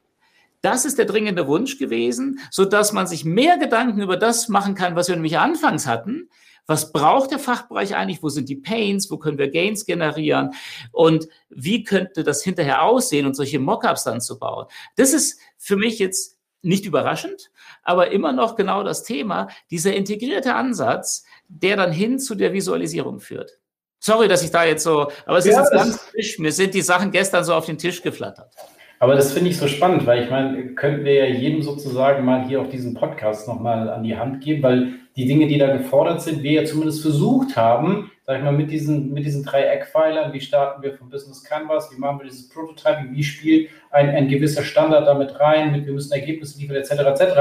[0.62, 4.74] das ist der dringende Wunsch gewesen, so dass man sich mehr Gedanken über das machen
[4.74, 6.28] kann, was wir nämlich anfangs hatten,
[6.66, 8.22] was braucht der Fachbereich eigentlich?
[8.22, 9.10] Wo sind die Pains?
[9.10, 10.50] Wo können wir Gains generieren?
[10.92, 14.66] Und wie könnte das hinterher aussehen und solche Mockups dann zu bauen?
[14.96, 17.50] Das ist für mich jetzt nicht überraschend,
[17.82, 23.20] aber immer noch genau das Thema, dieser integrierte Ansatz, der dann hin zu der Visualisierung
[23.20, 23.58] führt.
[24.00, 26.38] Sorry, dass ich da jetzt so, aber es ja, ist jetzt ganz frisch.
[26.38, 28.52] Mir sind die Sachen gestern so auf den Tisch geflattert.
[28.98, 32.46] Aber das finde ich so spannend, weil ich meine, könnten wir ja jedem sozusagen mal
[32.46, 36.20] hier auf diesem Podcast nochmal an die Hand geben, weil die Dinge, die da gefordert
[36.20, 40.32] sind, wir ja zumindest versucht haben, sag ich mal, mit diesen, mit diesen drei Eckpfeilern,
[40.32, 44.28] wie starten wir vom Business Canvas, wie machen wir dieses Prototyping, wie spielt ein, ein
[44.28, 47.40] gewisser Standard damit rein, mit, wir müssen Ergebnisse liefern, etc., etc.,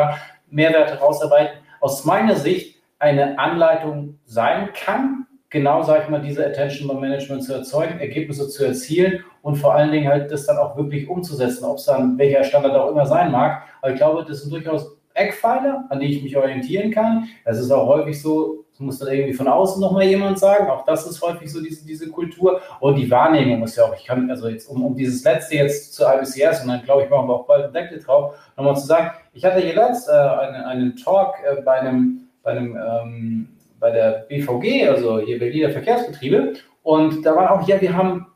[0.50, 1.58] Mehrwerte rausarbeiten.
[1.82, 7.54] Aus meiner Sicht eine Anleitung sein kann, genau, sag ich mal, diese Attention Management zu
[7.54, 11.78] erzeugen, Ergebnisse zu erzielen und vor allen Dingen halt das dann auch wirklich umzusetzen, ob
[11.78, 13.64] es dann welcher Standard auch immer sein mag.
[13.82, 17.28] Aber ich glaube, das sind durchaus Eckpfeiler, an die ich mich orientieren kann.
[17.44, 20.70] Es ist auch häufig so, es muss dann irgendwie von außen nochmal jemand sagen.
[20.70, 22.62] Auch das ist häufig so diese, diese Kultur.
[22.82, 25.94] Und die Wahrnehmung ist ja auch, ich kann, also jetzt, um, um dieses letzte jetzt
[25.94, 28.86] zu IBCS, und dann glaube ich, machen wir auch bald einen Deckel drauf, nochmal zu
[28.86, 33.50] sagen, ich hatte hier letzt äh, einen, einen Talk äh, bei einem, bei einem, ähm,
[33.80, 36.54] bei der BVG, also hier Berliner Verkehrsbetriebe,
[36.84, 38.28] und da war auch, ja, wir haben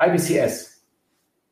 [0.00, 0.84] IBCS.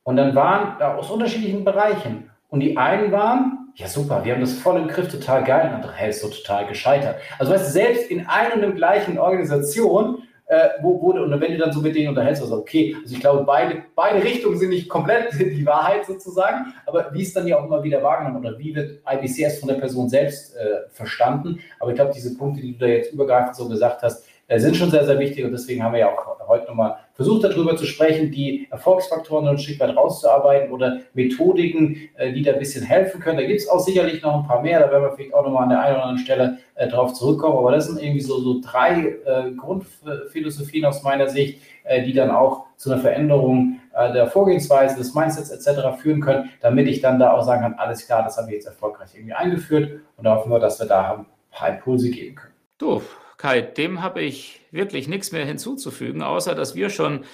[0.04, 2.30] Und dann waren ja, aus unterschiedlichen Bereichen.
[2.48, 5.68] Und die einen waren, ja super, wir haben das voll im Griff, total geil.
[5.68, 7.16] Und andere, hey, ist so total gescheitert.
[7.38, 11.52] Also weißt du, selbst in einer und der gleichen Organisation, äh, wo wurde, und wenn
[11.52, 14.70] du dann so mit denen unterhältst, also okay, also ich glaube, beide, beide Richtungen sind
[14.70, 18.58] nicht komplett die Wahrheit sozusagen, aber wie ist dann ja auch immer wieder wahrgenommen oder
[18.58, 21.60] wie wird IBCS von der Person selbst äh, verstanden?
[21.78, 24.76] Aber ich glaube, diese Punkte, die du da jetzt übergreifend so gesagt hast, äh, sind
[24.76, 27.84] schon sehr, sehr wichtig und deswegen haben wir ja auch heute nochmal versucht, darüber zu
[27.84, 33.20] sprechen, die Erfolgsfaktoren ein Stück weit rauszuarbeiten oder Methodiken, äh, die da ein bisschen helfen
[33.20, 33.38] können.
[33.38, 35.64] Da gibt es auch sicherlich noch ein paar mehr, da werden wir vielleicht auch nochmal
[35.64, 38.60] an der einen oder anderen Stelle äh, drauf zurückkommen, aber das sind irgendwie so, so
[38.62, 44.28] drei äh, Grundphilosophien aus meiner Sicht, äh, die dann auch zu einer Veränderung äh, der
[44.28, 46.00] Vorgehensweise, des Mindsets etc.
[46.00, 48.66] führen können, damit ich dann da auch sagen kann, alles klar, das haben wir jetzt
[48.66, 52.54] erfolgreich irgendwie eingeführt und da hoffen wir, dass wir da ein paar Impulse geben können.
[52.78, 53.27] Doof.
[53.38, 57.24] Kai, dem habe ich wirklich nichts mehr hinzuzufügen, außer dass wir schon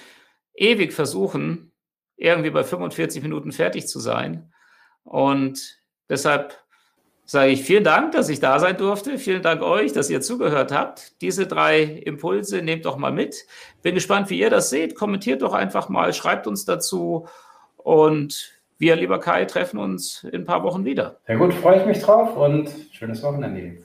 [0.53, 1.71] ewig versuchen,
[2.15, 4.53] irgendwie bei 45 Minuten fertig zu sein.
[5.03, 6.63] Und deshalb
[7.25, 9.17] sage ich vielen Dank, dass ich da sein durfte.
[9.17, 11.19] Vielen Dank euch, dass ihr zugehört habt.
[11.21, 13.45] Diese drei Impulse nehmt doch mal mit.
[13.81, 14.95] Bin gespannt, wie ihr das seht.
[14.95, 17.27] Kommentiert doch einfach mal, schreibt uns dazu.
[17.77, 21.19] Und wir, lieber Kai, treffen uns in ein paar Wochen wieder.
[21.25, 23.84] Sehr gut, freue ich mich drauf und schönes Wochenende.